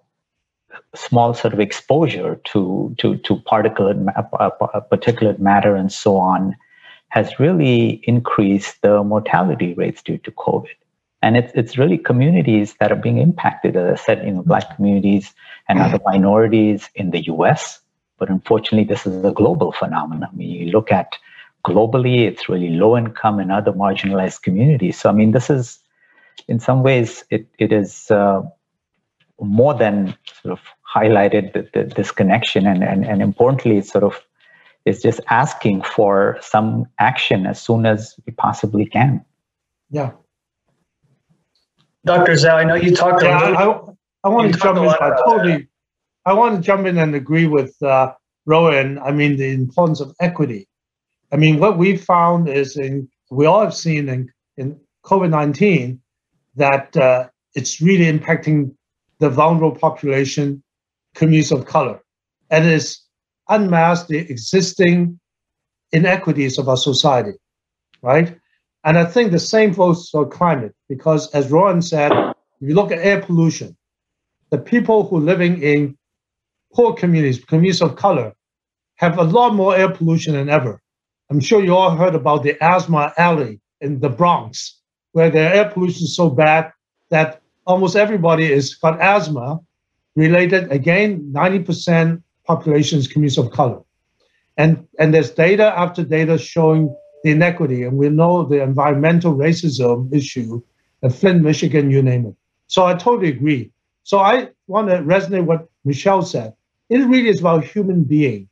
[0.96, 6.56] small sort of exposure to to to particulate uh, uh, particulate matter and so on
[7.12, 10.78] has really increased the mortality rates due to COVID.
[11.22, 14.76] And it's it's really communities that are being impacted, as I said, you know, black
[14.76, 15.34] communities
[15.68, 17.80] and other minorities in the US.
[18.18, 20.30] But unfortunately, this is a global phenomenon.
[20.32, 21.16] I mean, you look at
[21.66, 24.98] globally, it's really low income and other marginalized communities.
[25.00, 25.80] So I mean, this is
[26.48, 28.42] in some ways it, it is uh,
[29.42, 30.60] more than sort of
[30.96, 32.68] highlighted the, the, this connection.
[32.68, 34.22] And, and, and importantly it's sort of
[34.86, 39.24] is just asking for some action as soon as we possibly can.
[39.90, 40.12] Yeah.
[42.04, 43.80] Dr Dzau i know you talked yeah, I, I,
[44.24, 44.88] I, want to jump in.
[44.90, 45.68] i totally.
[46.26, 48.14] i want to jump in and agree with uh,
[48.48, 49.00] Rohin.
[49.04, 50.68] I mean the importance of equity.
[51.32, 56.00] I mean what we found is in we all have seen in, in covid-19
[56.56, 58.74] that uh, it's really impacting
[59.22, 60.62] the vulnerable population
[61.16, 62.02] communities of color
[62.50, 63.08] and it's
[63.50, 65.20] unmasked the existing
[65.92, 67.38] inequities of our society,
[68.02, 68.36] right?
[68.84, 72.92] And I think the same goes for climate, because as Rohin said, if you look
[72.92, 73.78] at air pollution,
[74.50, 75.98] the people who are living in
[76.74, 78.34] poor communities, communities of color,
[78.96, 80.82] have a lot more air pollution than ever.
[81.30, 84.80] I'm sure you all heard about the asthma alley in the Bronx,
[85.12, 86.72] where the air pollution is so bad
[87.10, 89.60] that almost everybody is got asthma
[90.16, 90.72] related.
[90.72, 93.82] Again, 90% population is communities of color.
[94.58, 97.84] And, and there's data after data showing the inequity.
[97.84, 100.62] And we know the environmental racism issue
[101.02, 102.36] in Flint, Michigan, you name it.
[102.68, 103.72] So I totally agree.
[104.04, 106.54] So I want to resonate what Michelle said.
[106.90, 108.50] It really is about human being.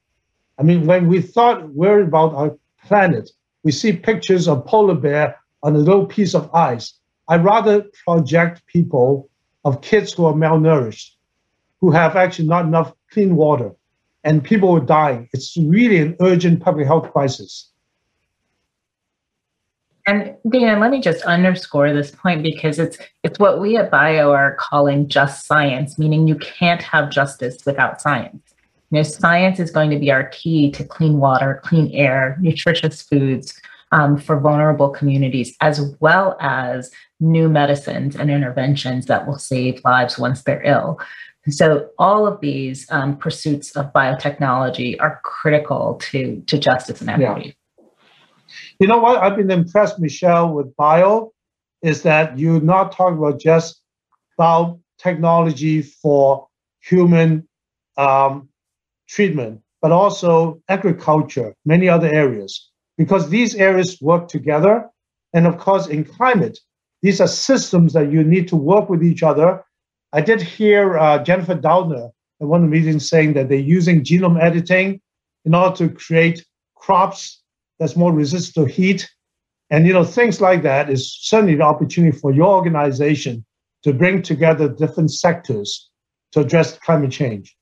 [0.58, 3.30] I mean, when we thought we're about our planet,
[3.64, 6.99] we see pictures of polar bear on a little piece of ice.
[7.30, 9.30] I rather project people
[9.64, 11.12] of kids who are malnourished,
[11.80, 13.72] who have actually not enough clean water,
[14.24, 15.30] and people are dying.
[15.32, 17.70] It's really an urgent public health crisis.
[20.08, 24.32] And Dan, let me just underscore this point because it's it's what we at Bio
[24.32, 28.42] are calling just science, meaning you can't have justice without science.
[28.90, 33.04] You know, science is going to be our key to clean water, clean air, nutritious
[33.04, 33.54] foods
[33.92, 40.18] um, for vulnerable communities, as well as new medicines and interventions that will save lives
[40.18, 41.00] once they're ill.
[41.50, 47.56] So all of these um, pursuits of biotechnology are critical to, to justice and equity.
[47.78, 47.86] Yeah.
[48.80, 49.22] You know what?
[49.22, 51.32] I've been impressed, Michelle, with bio,
[51.82, 53.82] is that you're not talking about just
[54.38, 56.48] about technology for
[56.82, 57.48] human
[57.98, 58.50] um,
[59.08, 64.88] treatment, but also agriculture, many other areas, because these areas work together.
[65.34, 66.60] And of course, in climate,
[67.02, 69.64] these are systems that you need to work with each other
[70.12, 72.10] I did hear uh, Jennifer Doudna
[72.42, 75.02] at one of the meetings saying that they're using genome editing
[75.46, 77.42] in order to create crops
[77.80, 79.10] that's more resistant to heat.
[79.70, 83.46] And you know, things like that is certainly the opportunity for your organization
[83.84, 85.90] to bring together different sectors
[86.32, 87.56] to address climate change.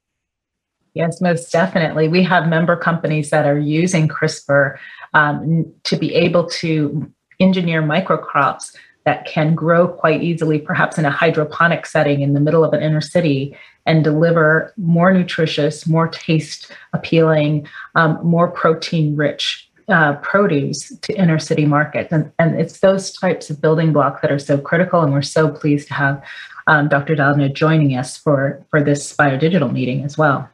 [0.93, 2.07] Yes, most definitely.
[2.07, 4.77] We have member companies that are using CRISPR
[5.13, 11.09] um, to be able to engineer microcrops that can grow quite easily, perhaps in a
[11.09, 16.71] hydroponic setting in the middle of an inner city, and deliver more nutritious, more taste
[16.91, 17.65] appealing,
[17.95, 22.11] um, more protein rich uh, produce to inner city markets.
[22.11, 25.01] And, and it's those types of building blocks that are so critical.
[25.01, 26.21] And we're so pleased to have
[26.67, 27.15] um, Dr.
[27.15, 30.49] Doudna joining us for, for this biodigital meeting as well.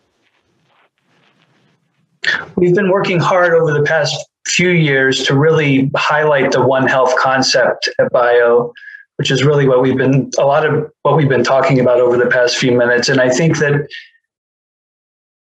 [2.55, 7.13] We've been working hard over the past few years to really highlight the One Health
[7.17, 8.73] concept at Bio,
[9.17, 12.17] which is really what we've been a lot of what we've been talking about over
[12.17, 13.09] the past few minutes.
[13.09, 13.88] And I think that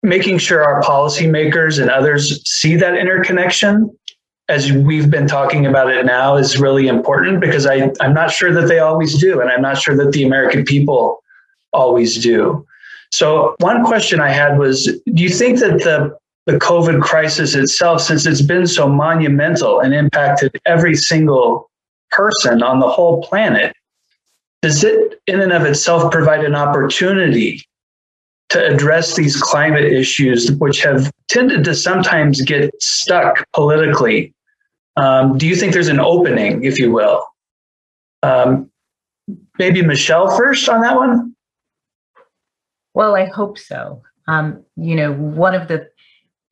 [0.03, 3.91] making sure our policymakers and others see that interconnection
[4.49, 8.53] as we've been talking about it now is really important because I, I'm not sure
[8.53, 9.41] that they always do.
[9.41, 11.22] And I'm not sure that the American people
[11.72, 12.66] always do.
[13.12, 16.16] So, one question I had was Do you think that the
[16.47, 21.70] the COVID crisis itself, since it's been so monumental and impacted every single
[22.11, 23.74] person on the whole planet,
[24.61, 27.64] does it in and of itself provide an opportunity
[28.53, 34.34] to address these climate issues, which have tended to sometimes get stuck politically.
[34.97, 37.24] Um, do you think there's an opening, if you will?
[38.22, 38.70] Um,
[39.59, 41.34] maybe Michelle first on that one.
[42.93, 44.03] Well, I hope so.
[44.28, 45.88] Um, you know, one of the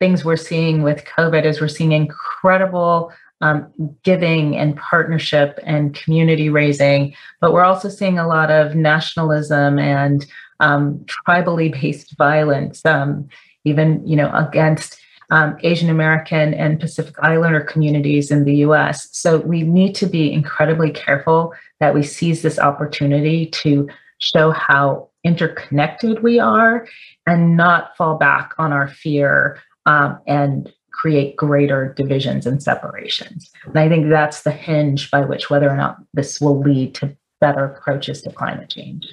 [0.01, 3.71] things we're seeing with COVID is we're seeing incredible um,
[4.01, 10.25] giving and partnership and community raising, but we're also seeing a lot of nationalism and
[10.59, 13.29] um, tribally based violence, um,
[13.63, 14.99] even you know against
[15.29, 19.07] um, Asian American and Pacific Islander communities in the U.S.
[19.11, 23.87] So we need to be incredibly careful that we seize this opportunity to
[24.17, 26.87] show how interconnected we are
[27.27, 33.51] and not fall back on our fear um, and create greater divisions and separations.
[33.65, 37.15] And I think that's the hinge by which whether or not this will lead to
[37.39, 39.07] better approaches to climate change.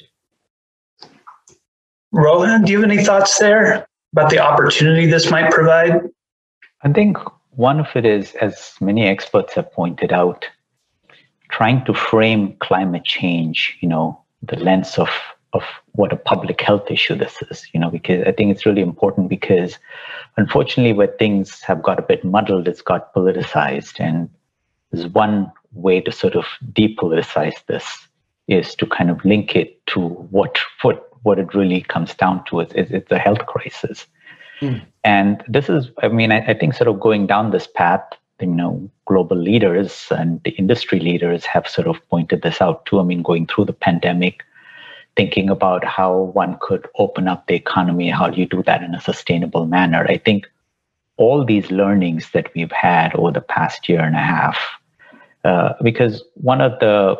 [2.14, 6.00] Rohin, do you have any thoughts there about the opportunity this might provide?
[6.82, 7.18] I think
[7.50, 10.46] one of it is, as many experts have pointed out,
[11.50, 15.08] trying to frame climate change, you know, the lens of
[15.52, 18.82] of what a public health issue this is, you know, because I think it's really
[18.82, 19.78] important because
[20.36, 23.98] unfortunately where things have got a bit muddled, it's got politicized.
[23.98, 24.28] And
[24.90, 28.08] there's one way to sort of depoliticize this
[28.46, 32.60] is to kind of link it to what what what it really comes down to
[32.60, 34.06] is, is it's a health crisis.
[34.60, 34.82] Mm.
[35.04, 38.04] And this is, I mean, I, I think sort of going down this path,
[38.40, 43.00] you know, global leaders and the industry leaders have sort of pointed this out too.
[43.00, 44.44] I mean, going through the pandemic,
[45.18, 48.94] thinking about how one could open up the economy, how do you do that in
[48.94, 50.06] a sustainable manner?
[50.08, 50.46] I think
[51.16, 54.56] all these learnings that we've had over the past year and a half,
[55.44, 57.16] uh, because one of the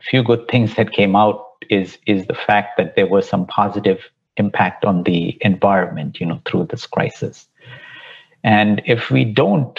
[0.00, 4.00] few good things that came out is is the fact that there was some positive
[4.38, 7.46] impact on the environment, you know, through this crisis.
[8.42, 9.78] And if we don't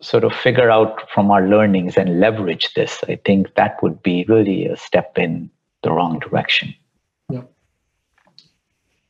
[0.00, 4.24] sort of figure out from our learnings and leverage this, I think that would be
[4.28, 5.50] really a step in
[5.82, 6.74] the wrong direction.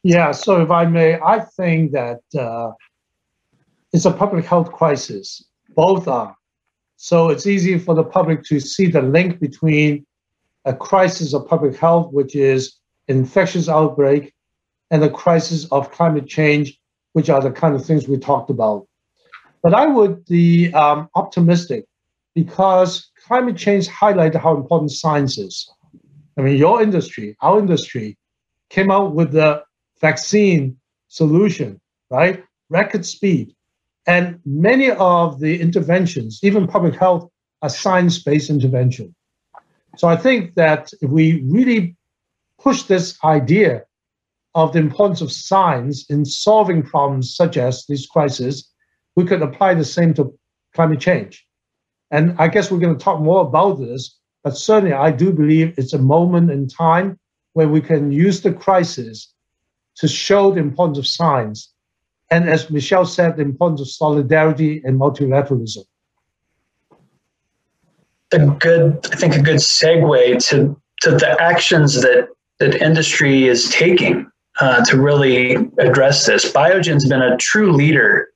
[0.05, 2.73] Yeah, so if I may, I think that uh,
[3.95, 5.43] it's a public health crisis.
[5.75, 6.37] Both are.
[6.97, 10.05] So it's easy for the public to see the link between
[10.67, 14.35] a crisis of public health, which is infectious outbreak,
[14.91, 16.79] and the crisis of climate change,
[17.15, 18.87] which are the kind of things we talked about.
[19.63, 21.87] But I would be um, optimistic
[22.35, 25.67] because climate change highlighted how important science is.
[26.37, 28.19] I mean, your industry, our industry,
[28.69, 29.63] came out with the
[30.09, 30.77] vaccine
[31.09, 31.81] solution,
[32.11, 32.45] right?
[32.69, 33.55] Record speed.
[34.07, 37.31] And many of the interventions, even public health,
[37.63, 39.15] are science based intervention.
[39.97, 41.27] So I think that if we
[41.57, 41.97] really
[42.61, 43.85] push this idea
[44.55, 48.55] of the importance of science in solving problems such as this crisis,
[49.17, 50.39] we could apply the same to
[50.75, 51.47] climate change.
[52.11, 54.03] And I guess we're going to talk more about this,
[54.45, 57.19] but certainly I do believe it's a moment in time
[57.55, 59.34] where we can use the crisis
[59.97, 61.73] to show the importance of science.
[62.31, 65.85] And as Michelle said, the importance of solidarity and multilateralism.
[68.33, 72.29] A good, I think, a good segue to, to the actions that,
[72.59, 74.29] that industry is taking
[74.61, 76.51] uh, to really address this.
[76.51, 78.29] Biogen's been a true leader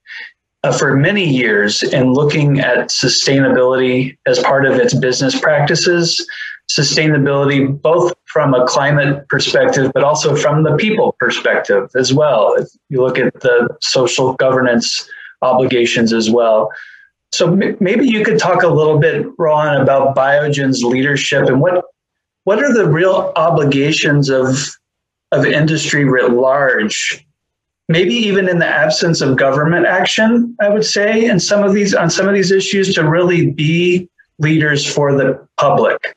[0.65, 6.25] uh, for many years in looking at sustainability as part of its business practices,
[6.71, 12.55] sustainability both from a climate perspective, but also from the people perspective as well.
[12.55, 15.09] If you look at the social governance
[15.43, 16.71] obligations as well.
[17.33, 21.85] So m- maybe you could talk a little bit, Ron, about Biogen's leadership and what
[22.45, 24.57] what are the real obligations of
[25.33, 27.25] of industry writ large
[27.89, 31.95] maybe even in the absence of government action, I would say, in some of these
[31.95, 34.09] on some of these issues to really be
[34.39, 36.17] leaders for the public?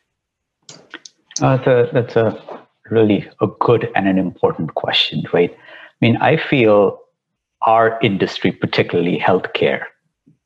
[1.41, 5.51] Uh, that's, a, that's a really a good and an important question, right?
[5.51, 6.99] I mean, I feel
[7.63, 9.83] our industry, particularly healthcare,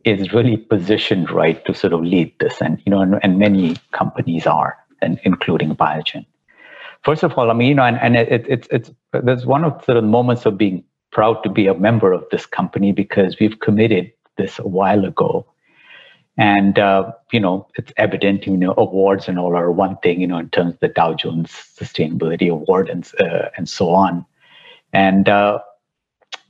[0.06, 3.76] is really positioned right to sort of lead this, and you know, and, and many
[3.92, 6.26] companies are, and including Biogen.
[7.04, 9.86] First of all, I mean, you know, and, and it, it's it's there's one of
[9.86, 14.12] the moments of being proud to be a member of this company because we've committed
[14.38, 15.46] this a while ago.
[16.38, 20.28] And, uh, you know, it's evident, you know, awards and all are one thing, you
[20.28, 24.26] know, in terms of the Dow Jones Sustainability Award and, uh, and so on.
[24.92, 25.60] And, uh,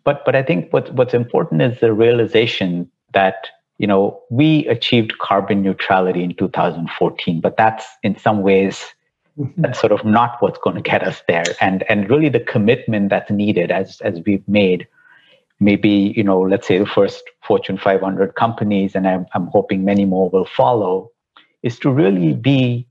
[0.04, 5.20] but, but I think what's, what's important is the realization that, you know, we achieved
[5.20, 8.94] carbon neutrality in 2014, but that's in some ways
[9.38, 9.64] Mm-hmm.
[9.64, 13.10] that's sort of not what's going to get us there and and really the commitment
[13.10, 14.88] that's needed as as we've made
[15.60, 20.06] maybe you know let's say the first fortune 500 companies and i'm, I'm hoping many
[20.06, 21.12] more will follow
[21.64, 22.88] is to really be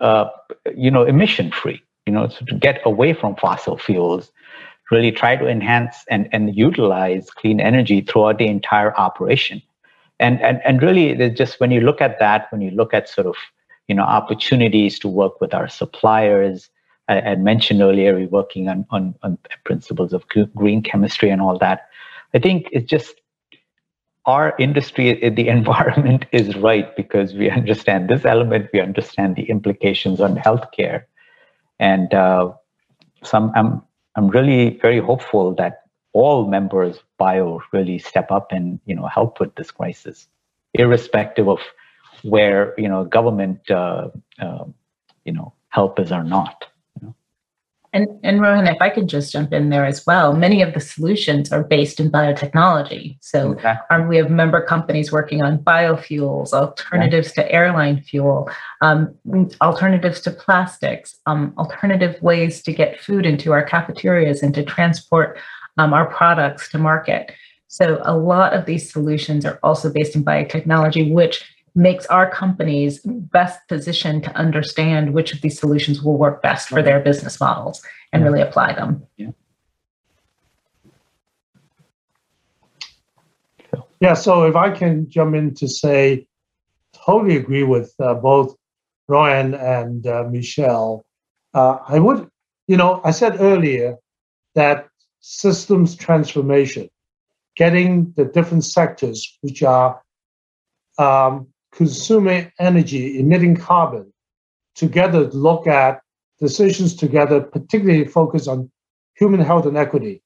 [0.00, 0.26] uh,
[0.74, 4.32] you know emission free you know so to get away from fossil fuels
[4.90, 9.62] really try to enhance and, and utilize clean energy throughout the entire operation
[10.18, 13.26] and, and and really just when you look at that when you look at sort
[13.26, 13.36] of
[13.86, 16.68] you know opportunities to work with our suppliers
[17.08, 21.58] I had mentioned earlier, we're working on, on, on principles of green chemistry and all
[21.58, 21.88] that.
[22.34, 23.14] I think it's just
[24.26, 30.20] our industry, the environment is right because we understand this element, we understand the implications
[30.20, 31.04] on healthcare,
[31.78, 32.52] and uh,
[33.22, 33.82] some I'm
[34.16, 39.40] I'm really very hopeful that all members bio really step up and you know help
[39.40, 40.28] with this crisis,
[40.74, 41.60] irrespective of
[42.22, 44.08] where you know government uh,
[44.40, 44.64] uh,
[45.24, 46.66] you know help is or not.
[47.92, 50.80] And, and Rohin, if I could just jump in there as well, many of the
[50.80, 53.16] solutions are based in biotechnology.
[53.20, 53.56] So
[53.90, 57.44] um, we have member companies working on biofuels, alternatives yeah.
[57.44, 58.50] to airline fuel,
[58.82, 59.14] um,
[59.62, 65.38] alternatives to plastics, um, alternative ways to get food into our cafeterias and to transport
[65.78, 67.32] um, our products to market.
[67.68, 71.44] So a lot of these solutions are also based in biotechnology, which
[71.78, 76.82] makes our companies best positioned to understand which of these solutions will work best for
[76.82, 77.80] their business models
[78.12, 79.06] and really apply them.
[79.16, 79.30] Yeah.
[84.00, 86.26] Yeah, so if I can jump in to say,
[86.94, 88.56] totally agree with uh, both
[89.08, 91.04] Rohin and uh, Michelle.
[91.54, 92.28] Uh, I would,
[92.66, 93.96] you know, I said earlier
[94.54, 94.88] that
[95.20, 96.88] systems transformation,
[97.56, 100.00] getting the different sectors which are
[100.98, 101.48] um,
[101.78, 104.12] consuming energy, emitting carbon,
[104.74, 106.00] together look at
[106.40, 108.68] decisions together, particularly focus on
[109.14, 110.20] human health and equity.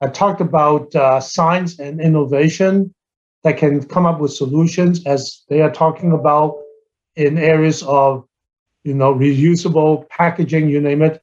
[0.00, 2.94] I talked about uh, science and innovation
[3.44, 6.56] that can come up with solutions as they are talking about
[7.16, 8.26] in areas of
[8.82, 11.22] you know reusable packaging you name it.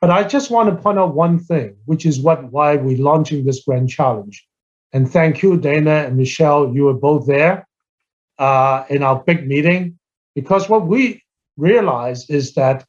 [0.00, 3.44] But i just want to point out one thing which is what why we're launching
[3.44, 4.46] this grand challenge.
[4.92, 7.66] And thank you dana and michelle you were both there
[8.38, 9.98] uh, in our big meeting
[10.34, 11.22] because what we
[11.56, 12.84] realize is that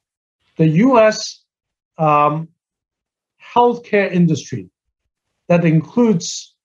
[0.58, 1.44] the U.S.
[1.98, 2.50] Um,
[3.56, 4.70] healthcare industry
[5.48, 6.56] that includes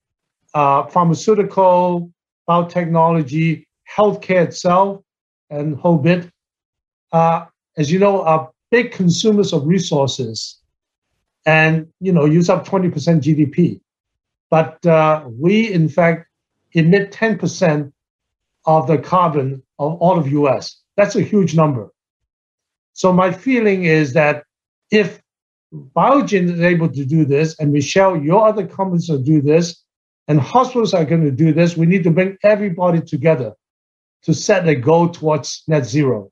[0.55, 2.11] uh, pharmaceutical,
[2.49, 3.67] biotechnology,
[3.97, 5.03] healthcare itself,
[5.51, 6.31] and whole bit,
[7.13, 7.45] uh,
[7.77, 10.61] as you know, are big consumers of resources,
[11.47, 13.81] and you know use up 20% GDP.
[14.51, 16.29] But uh, we, in fact,
[16.73, 17.93] emit 10%
[18.71, 20.81] of the carbon of all of US.
[20.97, 21.89] That's a huge number.
[22.93, 24.45] So my feeling is that
[24.91, 25.21] if
[25.97, 29.67] Biogen is able to do this, and Michelle, your other companies will do this,
[30.29, 33.53] and hospitals are going to do this, we need to bring everybody together
[34.23, 36.31] to set a goal towards net zero.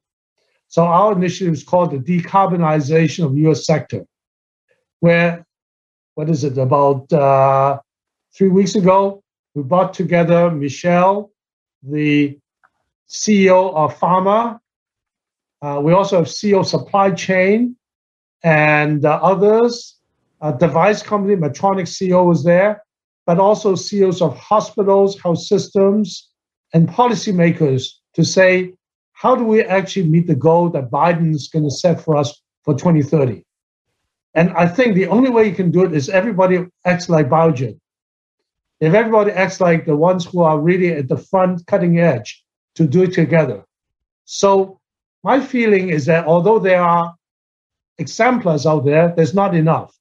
[0.69, 3.65] So our initiative is called the decarbonization of U.S.
[3.67, 4.05] sector,
[5.01, 5.45] where
[6.15, 7.79] what is it about uh,
[8.37, 9.23] three weeks ago
[9.55, 11.33] we brought together Michelle,
[11.83, 12.39] the
[13.09, 14.59] CEO of pharma.
[15.61, 17.77] Uh, we also have CEO supply chain
[18.43, 19.97] and uh, others.
[20.59, 22.85] Device company, Medtronic CEO was there,
[23.27, 26.31] but also CEOs of hospitals, health systems,
[26.73, 28.73] and policymakers to say,
[29.13, 32.41] how do we actually meet the goal that Biden is going to set for us
[32.63, 33.43] for 2030?
[34.35, 37.81] And I think the only way you can do it is everybody acts like Biogen
[38.81, 42.45] if everybody acts like the ones who are really at the front cutting edge
[42.77, 43.65] to do it together.
[44.25, 44.81] So
[45.25, 47.15] my feeling is that although there are
[47.99, 49.95] exemplars out there, there's not enough.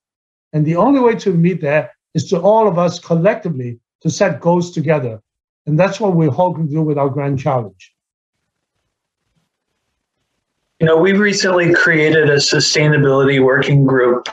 [0.54, 4.42] And the only way to meet that is to all of us collectively to set
[4.42, 5.22] goals together.
[5.66, 7.94] And that's what we're hoping to do with our grand challenge.
[10.80, 14.30] You know, we've recently created a sustainability working group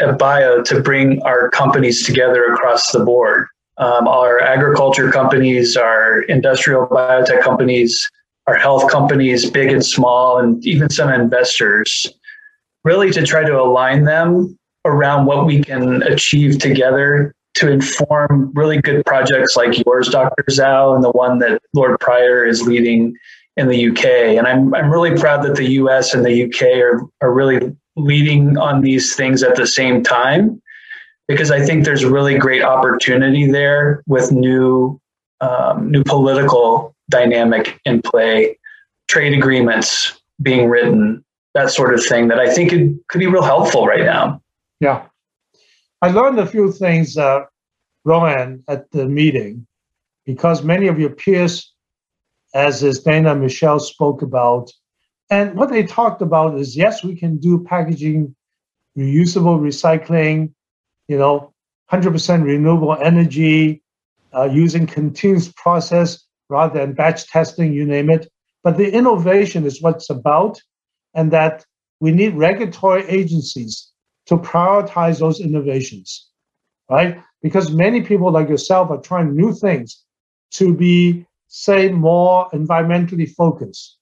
[0.00, 3.48] at Bio to bring our companies together across the board
[3.78, 8.10] um, our agriculture companies, our industrial biotech companies,
[8.46, 12.06] our health companies, big and small, and even some investors,
[12.84, 18.80] really to try to align them around what we can achieve together to inform really
[18.80, 20.44] good projects like yours, Dr.
[20.48, 23.16] Dzau, and the one that Lord Prior is leading
[23.56, 24.04] in the UK.
[24.04, 28.58] And I'm, I'm really proud that the US and the UK are, are really leading
[28.58, 30.60] on these things at the same time
[31.28, 35.00] because I think there's really great opportunity there with new
[35.40, 38.58] um, new political dynamic in play,
[39.08, 41.24] trade agreements being written,
[41.54, 44.40] that sort of thing that I think it could be real helpful right now.
[44.80, 45.06] Yeah.
[46.02, 47.44] I learned a few things uh,
[48.06, 49.66] Rohin at the meeting
[50.24, 51.72] because many of your peers,
[52.54, 54.72] as is Dana Michelle spoke about,
[55.30, 58.34] and what they talked about is yes, we can do packaging,
[58.96, 60.52] reusable recycling,
[61.08, 61.52] you know,
[61.92, 63.82] 100% renewable energy,
[64.34, 68.30] uh, using continuous process rather than batch testing, you name it.
[68.62, 70.60] But the innovation is what's about,
[71.14, 71.64] and that
[72.00, 73.92] we need regulatory agencies
[74.26, 76.28] to prioritize those innovations,
[76.90, 77.22] right?
[77.42, 80.04] Because many people like yourself are trying new things
[80.52, 83.98] to be, say, more environmentally focused.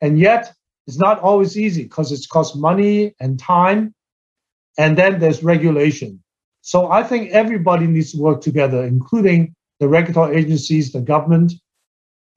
[0.00, 0.52] And yet,
[0.86, 3.94] it's not always easy because it's cost money and time.
[4.76, 6.22] And then there's regulation.
[6.62, 11.52] So I think everybody needs to work together, including the regulatory agencies, the government,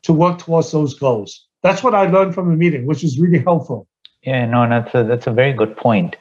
[0.04, 1.46] to work towards those goals.
[1.62, 3.88] That's what I learned from the meeting, which is really helpful.
[4.24, 6.16] Yeah, no, that's a, that's a very good point.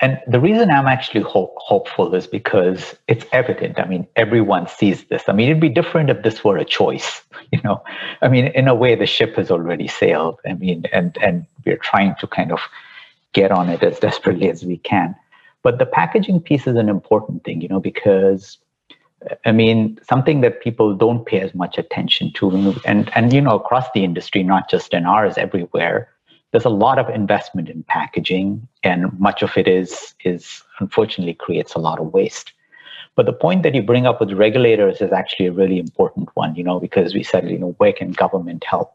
[0.00, 3.80] And the reason I'm actually hope, hopeful is because it's evident.
[3.80, 5.24] I mean, everyone sees this.
[5.26, 7.82] I mean, it'd be different if this were a choice, you know.
[8.22, 10.38] I mean, in a way, the ship has already sailed.
[10.46, 12.60] I mean, and and we're trying to kind of
[13.32, 15.16] get on it as desperately as we can.
[15.62, 18.58] But the packaging piece is an important thing, you know, because
[19.44, 23.56] I mean, something that people don't pay as much attention to, and and you know,
[23.56, 26.08] across the industry, not just in ours, everywhere
[26.52, 31.74] there's a lot of investment in packaging and much of it is is unfortunately creates
[31.74, 32.52] a lot of waste.
[33.16, 36.54] But the point that you bring up with regulators is actually a really important one
[36.54, 38.94] you know because we said you know where can government help?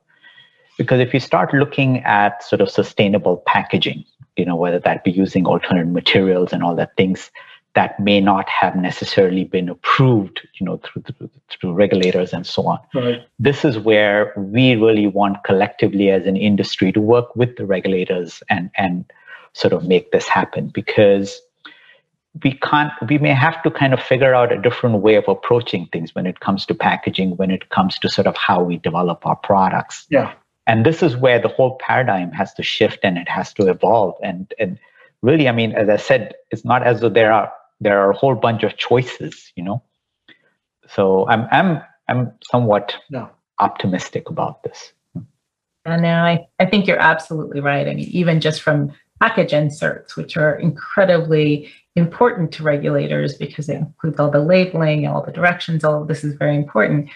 [0.77, 4.03] Because if you start looking at sort of sustainable packaging
[4.37, 7.31] you know whether that be using alternate materials and all that things
[7.75, 12.67] that may not have necessarily been approved, you know, through, through, through regulators and so
[12.67, 12.79] on.
[12.93, 13.21] Right.
[13.39, 18.43] This is where we really want collectively as an industry to work with the regulators
[18.49, 19.05] and and
[19.53, 21.39] sort of make this happen because
[22.43, 25.87] we can't we may have to kind of figure out a different way of approaching
[25.91, 29.23] things when it comes to packaging when it comes to sort of how we develop
[29.27, 30.33] our products yeah
[30.67, 34.15] and this is where the whole paradigm has to shift and it has to evolve
[34.23, 34.79] and and
[35.21, 37.51] really i mean as i said it's not as though there are
[37.83, 39.83] there are a whole bunch of choices, you know.
[40.87, 43.29] So I'm I'm I'm somewhat no.
[43.59, 44.93] optimistic about this.
[45.85, 47.87] And I, I think you're absolutely right.
[47.87, 53.75] I mean, even just from package inserts, which are incredibly important to regulators because they
[53.75, 57.09] include all the labeling, all the directions, all of this is very important.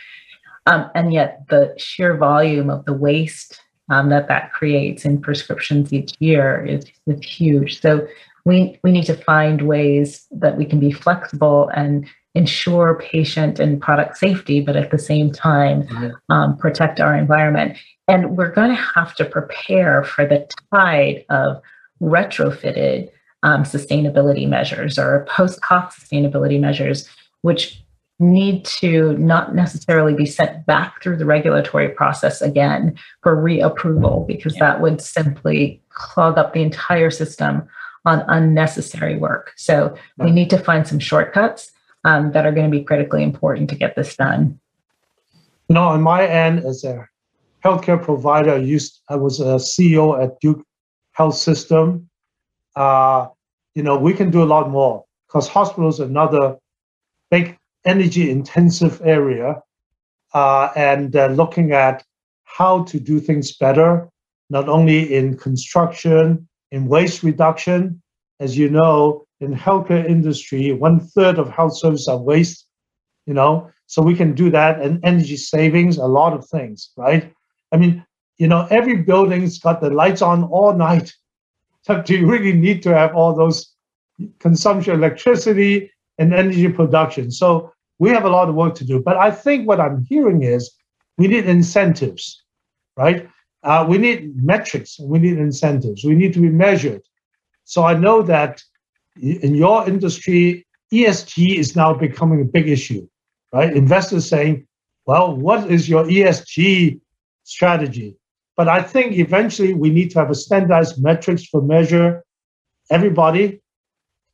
[0.68, 5.93] Um, and yet the sheer volume of the waste um, that that creates in prescriptions
[5.93, 7.80] each year is, is huge.
[7.82, 8.05] So
[8.45, 12.05] we, we need to find ways that we can be flexible and
[12.36, 16.34] ensure patient and product safety, but at the same time, mm-hmm.
[16.34, 17.78] um, protect our environment.
[18.07, 21.61] And we're going to have to prepare for the tide of
[22.01, 23.09] retrofitted
[23.43, 27.09] um, sustainability measures or post cost sustainability measures,
[27.41, 27.82] which
[28.20, 34.55] need to not necessarily be sent back through the regulatory process again for reapproval, because
[34.55, 34.59] yeah.
[34.61, 37.68] that would simply clog up the entire system
[38.05, 39.53] on unnecessary work.
[39.57, 41.72] So we need to find some shortcuts
[42.05, 44.59] um, that are going to be critically important to get this done.
[45.70, 47.07] No, on my end, as a
[47.63, 50.65] healthcare provider, I used I was a CEO at Duke
[51.11, 52.09] Health System.
[52.76, 53.28] Uh,
[53.76, 56.55] you know, we can do a lot more because hospitals are another
[57.30, 57.57] big
[57.88, 59.61] energy intensive area,
[60.33, 62.03] uh, and uh, looking at
[62.43, 64.09] how to do things better,
[64.49, 68.01] not only in construction, in waste reduction.
[68.39, 72.67] As you know, in healthcare industry, one third of health services are waste,
[73.25, 77.33] you know, so we can do that and energy savings, a lot of things, right?
[77.71, 78.05] I mean,
[78.38, 81.13] you know, every building's got the lights on all night.
[81.83, 83.73] So do you really need to have all those
[84.39, 87.31] consumption electricity and energy production?
[87.31, 89.01] So we have a lot of work to do.
[89.01, 90.71] But I think what I'm hearing is
[91.17, 92.43] we need incentives,
[92.95, 93.27] right?
[93.63, 97.01] Uh, we need metrics, we need incentives, we need to be measured.
[97.63, 98.63] So I know that
[99.19, 103.07] in your industry, ESG is now becoming a big issue,
[103.51, 103.75] right?
[103.75, 104.67] Investors saying,
[105.05, 106.99] well, what is your ESG
[107.43, 108.15] strategy?
[108.55, 112.23] But I think eventually we need to have a standardized metrics for measure
[112.89, 113.61] everybody.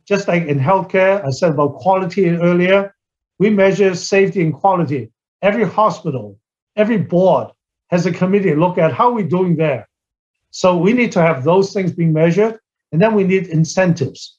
[0.06, 2.93] Just like in healthcare, I said about quality earlier,
[3.44, 5.12] we measure safety and quality.
[5.42, 6.40] Every hospital,
[6.78, 7.50] every board,
[7.90, 9.90] has a committee look at how we're doing there.
[10.52, 12.58] So we need to have those things being measured,
[12.94, 14.38] and then we need incentives,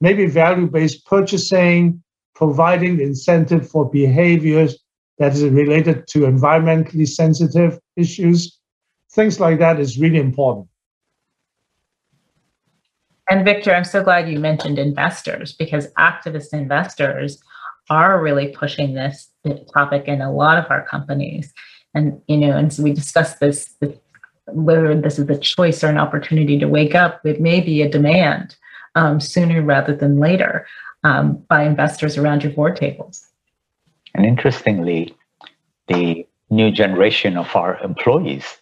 [0.00, 2.02] maybe value-based purchasing,
[2.34, 4.78] providing the incentive for behaviors
[5.18, 8.58] that is related to environmentally sensitive issues.
[9.10, 10.68] Things like that is really important.
[13.28, 17.42] And Victor, I'm so glad you mentioned investors because activist investors
[17.90, 19.30] are really pushing this
[19.72, 21.52] topic in a lot of our companies.
[21.94, 23.74] And, you know, and so we discussed this,
[24.46, 27.88] whether this is a choice or an opportunity to wake up, it may be a
[27.88, 28.56] demand
[28.94, 30.66] um, sooner rather than later
[31.04, 33.26] um, by investors around your board tables.
[34.14, 35.14] And interestingly,
[35.86, 38.58] the new generation of our employees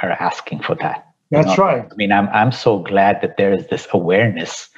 [0.00, 1.06] are asking for that.
[1.30, 1.64] That's you know?
[1.64, 1.88] right.
[1.90, 4.68] I mean, I'm I'm so glad that there is this awareness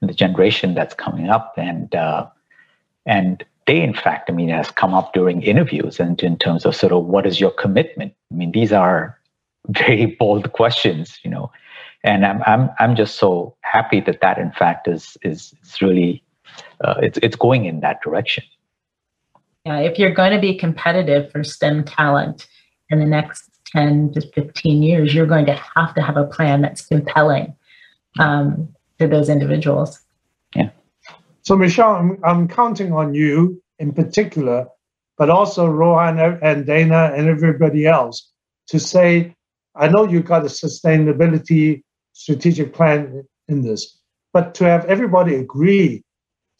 [0.00, 2.26] in the generation that's coming up, and uh,
[3.10, 6.76] and they, in fact, I mean, has come up during interviews and in terms of
[6.76, 8.14] sort of what is your commitment.
[8.32, 9.18] I mean, these are
[9.68, 11.50] very bold questions, you know,
[12.04, 16.22] and I'm I'm I'm just so happy that that in fact is is, is really
[16.82, 18.44] uh, it's it's going in that direction.
[19.66, 22.46] Yeah, if you're going to be competitive for STEM talent
[22.90, 26.62] in the next 10 to 15 years, you're going to have to have a plan
[26.62, 27.54] that's compelling
[28.18, 30.00] um, to those individuals.
[31.50, 34.68] So, Michelle, I'm, I'm counting on you in particular,
[35.18, 38.30] but also Rohin and Dana and everybody else
[38.68, 39.34] to say,
[39.74, 41.82] I know you have got a sustainability
[42.12, 43.98] strategic plan in this,
[44.32, 46.04] but to have everybody agree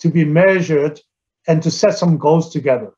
[0.01, 1.01] to be measured
[1.47, 2.91] and to set some goals together.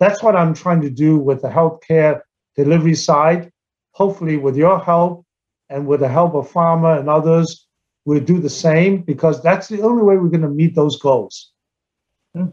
[0.00, 2.22] That's what I'm trying to do with the healthcare
[2.56, 3.50] delivery side.
[3.90, 5.26] Hopefully, with your help
[5.68, 7.66] and with the help of pharma and others,
[8.04, 11.50] we'll do the same because that's the only way we're going to meet those goals.
[12.34, 12.46] Yeah.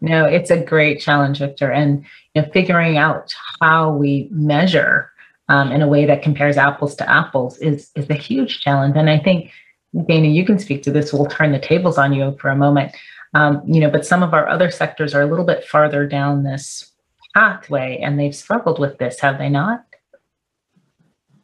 [0.00, 2.04] No, it's a great challenge, Victor, and
[2.34, 5.10] you know, figuring out how we measure
[5.48, 8.96] um, in a way that compares apples to apples is is a huge challenge.
[8.96, 9.50] And I think
[10.06, 11.12] Dana, you can speak to this.
[11.12, 12.94] We'll turn the tables on you for a moment.
[13.34, 16.44] Um, you know, but some of our other sectors are a little bit farther down
[16.44, 16.92] this
[17.34, 19.84] pathway, and they've struggled with this, have they not?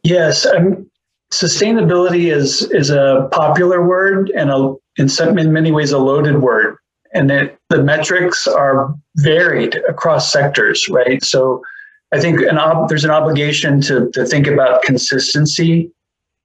[0.03, 0.89] Yes, um,
[1.31, 6.41] sustainability is is a popular word and a, in some in many ways a loaded
[6.41, 6.77] word,
[7.13, 11.23] and it, the metrics are varied across sectors, right?
[11.23, 11.63] So,
[12.11, 15.91] I think an ob- there's an obligation to to think about consistency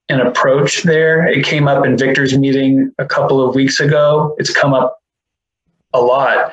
[0.09, 1.27] and approach there.
[1.27, 4.35] It came up in Victor's meeting a couple of weeks ago.
[4.39, 4.99] It's come up
[5.95, 6.53] a lot.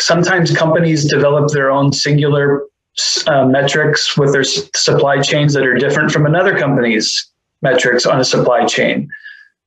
[0.00, 2.62] Sometimes companies develop their own singular
[3.26, 7.30] uh, metrics with their supply chains that are different from another company's
[7.66, 9.08] metrics on a supply chain.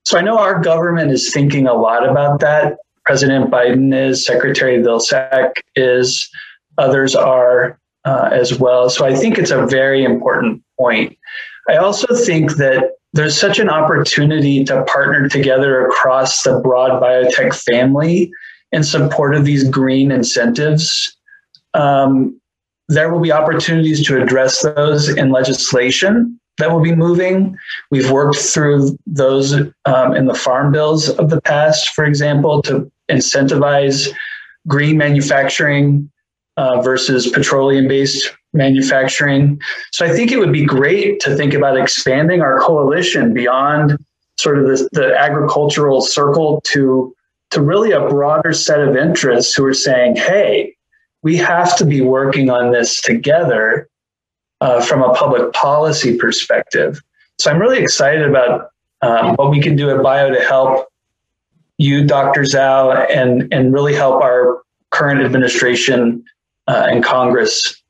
[0.06, 2.78] So I know our government is thinking a lot about that.
[3.06, 6.30] President Biden is, Secretary Vilsack is,
[6.78, 8.90] others are uh, as well.
[8.90, 11.18] So I think it's a very important point.
[11.68, 17.54] I also think that there's such an opportunity to partner together across the broad biotech
[17.56, 18.32] family
[18.72, 21.18] in support of these green incentives.
[21.74, 22.40] Um,
[22.88, 27.58] there will be opportunities to address those in legislation that will be moving.
[27.92, 29.54] We've worked through those
[29.86, 34.10] um, in the farm bills of the past, for example, to incentivize
[34.68, 36.10] green manufacturing
[36.58, 39.60] uh, versus petroleum based manufacturing.
[39.92, 43.98] So I think it would be great to think about expanding our coalition beyond
[44.38, 47.16] sort of the, the agricultural circle to
[47.52, 50.76] to really a broader set of interests who are saying, hey,
[51.24, 53.89] we have to be working on this together
[54.62, 57.02] uh, from a public policy perspective.
[57.38, 58.70] So I'm really excited about
[59.02, 60.88] um, what we can do at Bio to help
[61.78, 62.42] you, Dr.
[62.42, 66.26] Dzau, and, and really help our current administration
[66.68, 67.82] uh, and Congress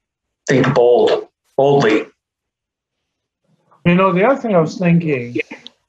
[0.47, 2.05] think bold, boldly.
[3.85, 5.37] You know, the other thing I was thinking,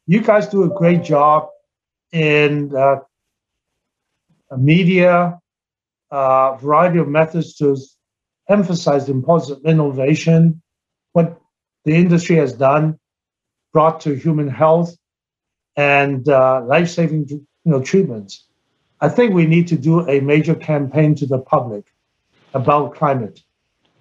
[0.06, 1.48] you guys do a great job
[2.12, 2.96] in uh,
[4.56, 5.38] media,
[6.10, 7.76] a uh, variety of methods to
[8.48, 10.62] emphasize the importance of innovation,
[11.12, 11.40] what
[11.84, 12.98] the industry has done,
[13.72, 14.96] brought to human health
[15.76, 18.46] and uh, life-saving you know, treatments.
[19.00, 21.86] I think we need to do a major campaign to the public
[22.52, 23.40] about climate.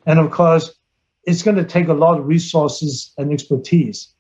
[0.06, 0.76] And of course,
[1.24, 4.14] it's going to take a lot of resources and expertise.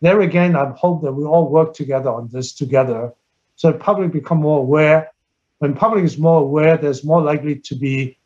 [0.00, 3.12] There again, I hope that we all work together on this together
[3.56, 5.10] so the public become more aware
[5.58, 8.18] when public is more aware, there's more likely to be,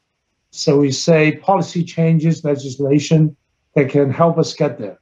[0.50, 3.36] so we say, policy changes, legislation
[3.74, 4.98] that can help us get there.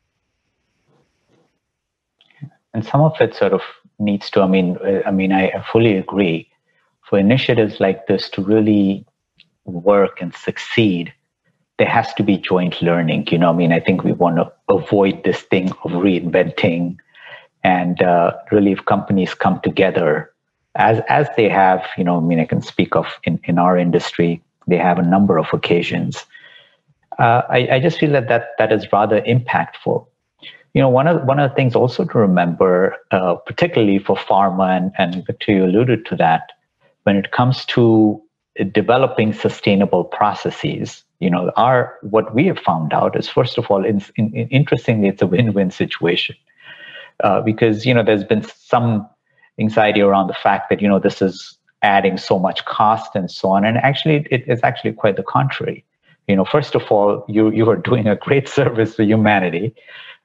[2.73, 3.63] And some of it sort of
[3.99, 4.43] needs to.
[4.43, 6.49] I mean, uh, I mean, I fully agree.
[7.09, 9.05] For initiatives like this to really
[9.65, 11.13] work and succeed,
[11.79, 13.27] there has to be joint learning.
[13.31, 16.97] You know, I mean, I think we want to avoid this thing of reinventing,
[17.65, 20.33] and uh, really, if companies come together
[20.77, 23.77] as as they have, you know, I mean, I can speak of in, in our
[23.77, 26.25] industry, they have a number of occasions.
[27.21, 30.07] Uh, I, I just feel that, that that is rather impactful.
[30.75, 34.77] You know, one of one of the things also to remember, uh, particularly for pharma,
[34.77, 36.51] and and Victor, alluded to that,
[37.05, 38.21] when it comes to
[38.73, 43.85] developing sustainable processes you know our what we have found out is first of all
[43.85, 46.35] in, in, interestingly it's a win-win situation.
[47.23, 49.07] Uh, because you know there's been some
[49.59, 53.51] anxiety around the fact that you know this is adding so much cost and so
[53.51, 53.65] on.
[53.65, 55.85] And actually it is actually quite the contrary
[56.31, 59.75] you know first of all you you are doing a great service to humanity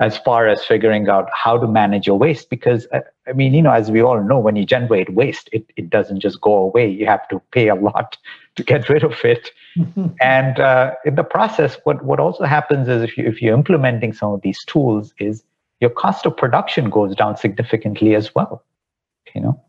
[0.02, 3.62] as far as figuring out how to manage your waste because uh, i mean you
[3.62, 6.88] know as we all know when you generate waste it, it doesn't just go away.
[6.90, 8.18] You have to pay a lot
[8.56, 9.52] to get rid of it.
[10.22, 14.14] And uh, in the process what what also happens is if you if you're implementing
[14.14, 15.44] some of these tools is
[15.82, 18.64] your cost of production goes down significantly as well
[19.34, 19.65] you know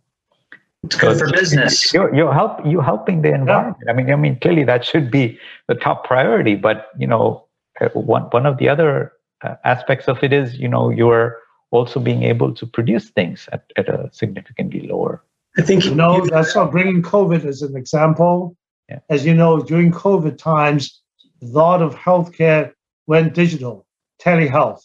[0.86, 1.92] it's good for business.
[1.92, 3.76] You're, you're help you helping the environment.
[3.84, 3.92] Yeah.
[3.92, 6.54] I mean, I mean, clearly that should be the top priority.
[6.54, 7.44] But you know,
[7.80, 9.12] uh, one one of the other
[9.42, 11.38] uh, aspects of it is, you know, you're
[11.70, 15.22] also being able to produce things at, at a significantly lower.
[15.58, 18.56] I think you know that's what bringing COVID as an example.
[18.88, 19.00] Yeah.
[19.10, 21.00] As you know, during COVID times,
[21.42, 22.72] a lot of healthcare
[23.06, 23.86] went digital,
[24.20, 24.82] telehealth.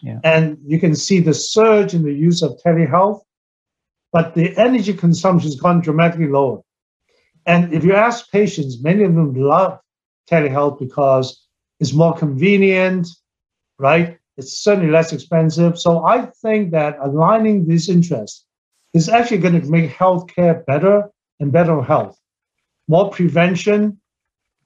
[0.00, 0.20] Yeah.
[0.22, 3.20] And you can see the surge in the use of telehealth
[4.16, 6.62] but the energy consumption has gone dramatically lower.
[7.44, 9.78] And if you ask patients, many of them love
[10.26, 11.46] telehealth because
[11.80, 13.08] it's more convenient,
[13.78, 14.16] right?
[14.38, 15.78] It's certainly less expensive.
[15.78, 18.46] So I think that aligning these interests
[18.94, 22.18] is actually going to make healthcare better and better health.
[22.88, 24.00] More prevention,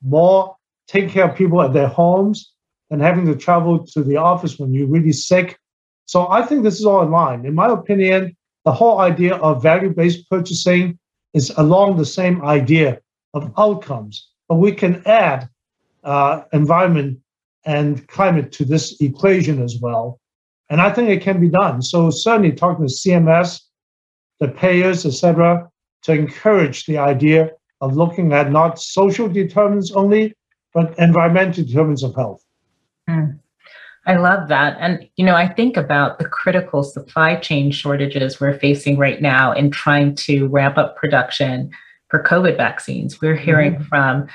[0.00, 0.54] more
[0.86, 2.52] taking care of people at their homes
[2.88, 5.58] than having to travel to the office when you're really sick.
[6.06, 7.44] So I think this is all in line.
[7.44, 10.98] In my opinion, the whole idea of value based purchasing
[11.34, 13.00] is along the same idea
[13.34, 15.48] of outcomes, but we can add
[16.04, 17.18] uh, environment
[17.64, 20.18] and climate to this equation as well.
[20.68, 21.82] And I think it can be done.
[21.82, 23.60] So certainly talking to CMS,
[24.38, 25.68] the payers, etc.,
[26.02, 27.50] to encourage the idea
[27.80, 30.34] of looking at not social determinants only,
[30.72, 32.42] but environmental determinants of health.
[33.08, 33.38] Mm.
[34.06, 34.76] I love that.
[34.80, 39.52] And, you know, I think about the critical supply chain shortages we're facing right now
[39.52, 41.70] in trying to ramp up production
[42.08, 43.20] for COVID vaccines.
[43.20, 43.84] We're hearing mm-hmm.
[43.84, 44.26] from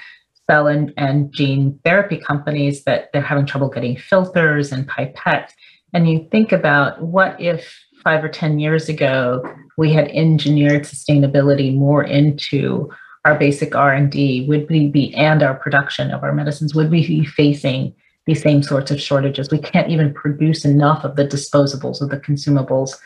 [0.50, 5.52] cell and, and gene therapy companies that they're having trouble getting filters and pipettes.
[5.94, 9.44] And you think about what if five or 10 years ago
[9.78, 12.88] we had engineered sustainability more into
[13.26, 17.26] our basic r&d would we be and our production of our medicines would we be
[17.26, 17.92] facing
[18.26, 19.52] these same sorts of shortages.
[19.52, 22.98] We can't even produce enough of the disposables or the consumables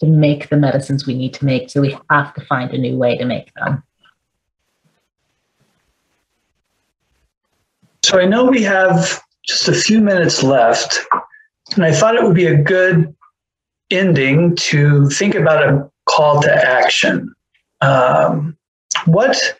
[0.00, 1.70] to make the medicines we need to make.
[1.70, 3.82] So we have to find a new way to make them.
[8.02, 10.98] So I know we have just a few minutes left,
[11.74, 13.14] and I thought it would be a good
[13.90, 17.34] ending to think about a call to action.
[17.80, 18.56] Um,
[19.06, 19.58] what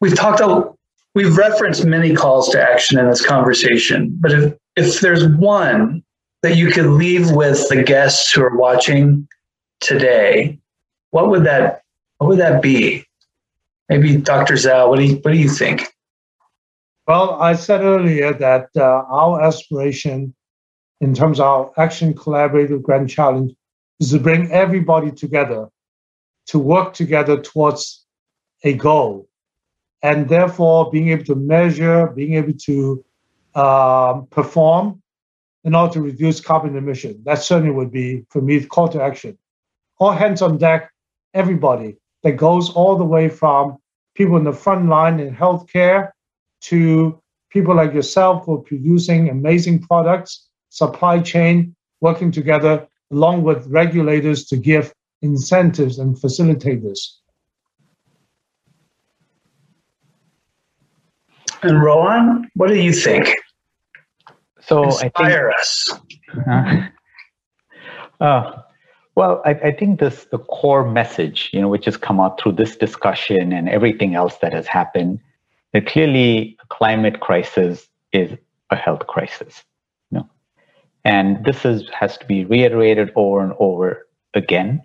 [0.00, 0.76] we've talked a,
[1.14, 6.02] We've referenced many calls to action in this conversation, but if, if there's one
[6.42, 9.28] that you could leave with the guests who are watching
[9.80, 10.58] today,
[11.10, 11.82] what would that
[12.18, 13.04] what would that be?
[13.88, 14.54] Maybe Dr.
[14.54, 15.92] Dzau, what do you what do you think?
[17.06, 20.34] Well, I said earlier that uh, our aspiration
[21.00, 23.52] in terms of our Action Collaborative Grand Challenge
[24.00, 25.68] is to bring everybody together
[26.46, 28.04] to work together towards
[28.64, 29.28] a goal
[30.02, 33.04] and therefore being able to measure, being able to
[33.54, 35.02] um, perform
[35.64, 37.22] in order to reduce carbon emission.
[37.24, 39.38] That certainly would be, for me, call to action.
[39.98, 40.90] All hands on deck,
[41.34, 43.78] everybody that goes all the way from
[44.14, 46.10] people in the front line in healthcare
[46.62, 53.66] to people like yourself who are producing amazing products, supply chain, working together along with
[53.66, 56.82] regulators to give incentives and facilitate
[61.62, 63.36] And Rohin, what do you think?
[64.60, 66.90] So Inspire I think, us.
[68.20, 68.62] Uh, uh,
[69.14, 72.52] well, I, I, think this the core message, you know, which has come out through
[72.52, 75.20] this discussion and everything else that has happened,
[75.72, 78.36] that clearly a climate crisis is
[78.70, 79.62] a health crisis.
[80.10, 80.30] You know?
[81.04, 84.82] And this is has to be reiterated over and over again.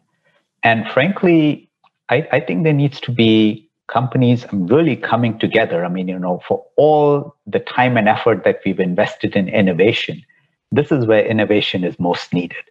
[0.63, 1.69] And frankly,
[2.09, 5.85] I, I think there needs to be companies really coming together.
[5.85, 10.23] I mean, you know, for all the time and effort that we've invested in innovation,
[10.71, 12.63] this is where innovation is most needed.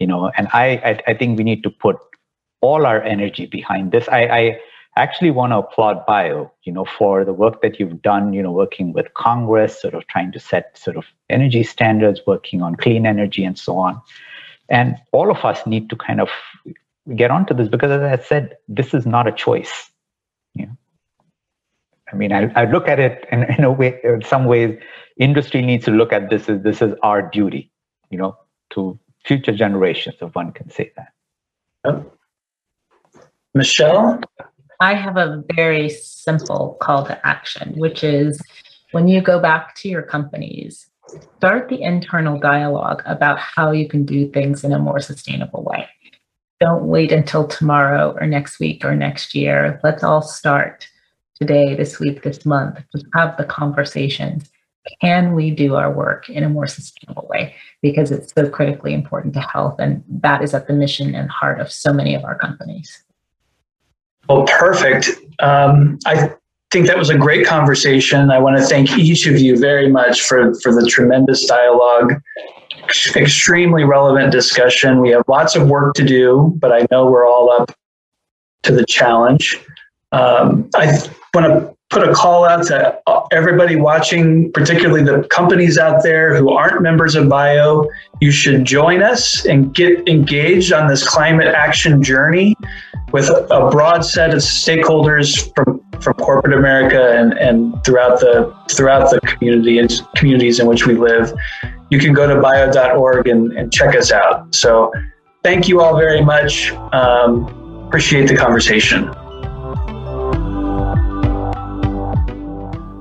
[0.00, 1.96] You know, and I I, I think we need to put
[2.60, 4.08] all our energy behind this.
[4.08, 4.60] I, I
[4.96, 8.52] actually want to applaud Bio, you know, for the work that you've done, you know,
[8.52, 13.06] working with Congress, sort of trying to set sort of energy standards, working on clean
[13.06, 14.00] energy and so on.
[14.68, 16.30] And all of us need to kind of
[17.14, 19.90] get onto this because as I said, this is not a choice
[20.54, 20.66] Yeah.
[22.12, 24.78] I mean, I, I look at it in, in a way, in some ways,
[25.16, 27.70] industry needs to look at this as this is our duty,
[28.10, 28.36] you know,
[28.70, 32.04] to future generations, if one can say that.
[33.54, 34.20] Michelle?
[34.80, 38.40] I have a very simple call to action, which is
[38.92, 40.88] when you go back to your companies,
[41.36, 45.88] start the internal dialogue about how you can do things in a more sustainable way.
[46.64, 49.78] Don't wait until tomorrow or next week or next year.
[49.84, 50.88] Let's all start
[51.38, 52.82] today, this week, this month.
[52.90, 54.50] Just have the conversations.
[55.02, 57.54] Can we do our work in a more sustainable way?
[57.82, 59.78] Because it's so critically important to health.
[59.78, 63.04] And that is at the mission and heart of so many of our companies.
[64.26, 65.10] Well, perfect.
[65.40, 66.32] Um, I
[66.74, 68.32] think that was a great conversation.
[68.32, 72.14] I want to thank each of you very much for, for the tremendous dialogue,
[73.14, 75.00] extremely relevant discussion.
[75.00, 77.70] We have lots of work to do, but I know we're all up
[78.64, 79.56] to the challenge.
[80.10, 80.86] Um, I
[81.32, 86.50] want to put a call out to everybody watching, particularly the companies out there who
[86.50, 87.88] aren't members of BIO.
[88.20, 92.56] You should join us and get engaged on this climate action journey
[93.12, 99.08] with a broad set of stakeholders from, from corporate America and, and throughout the throughout
[99.10, 101.32] the community and communities in which we live.
[101.90, 104.52] You can go to bio.org and, and check us out.
[104.52, 104.92] So
[105.44, 106.72] thank you all very much.
[106.92, 107.46] Um,
[107.86, 109.14] appreciate the conversation.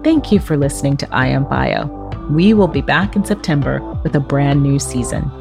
[0.04, 1.86] Thank you for listening to I Am Bio.
[2.30, 5.32] We will be back in September with a brand new season.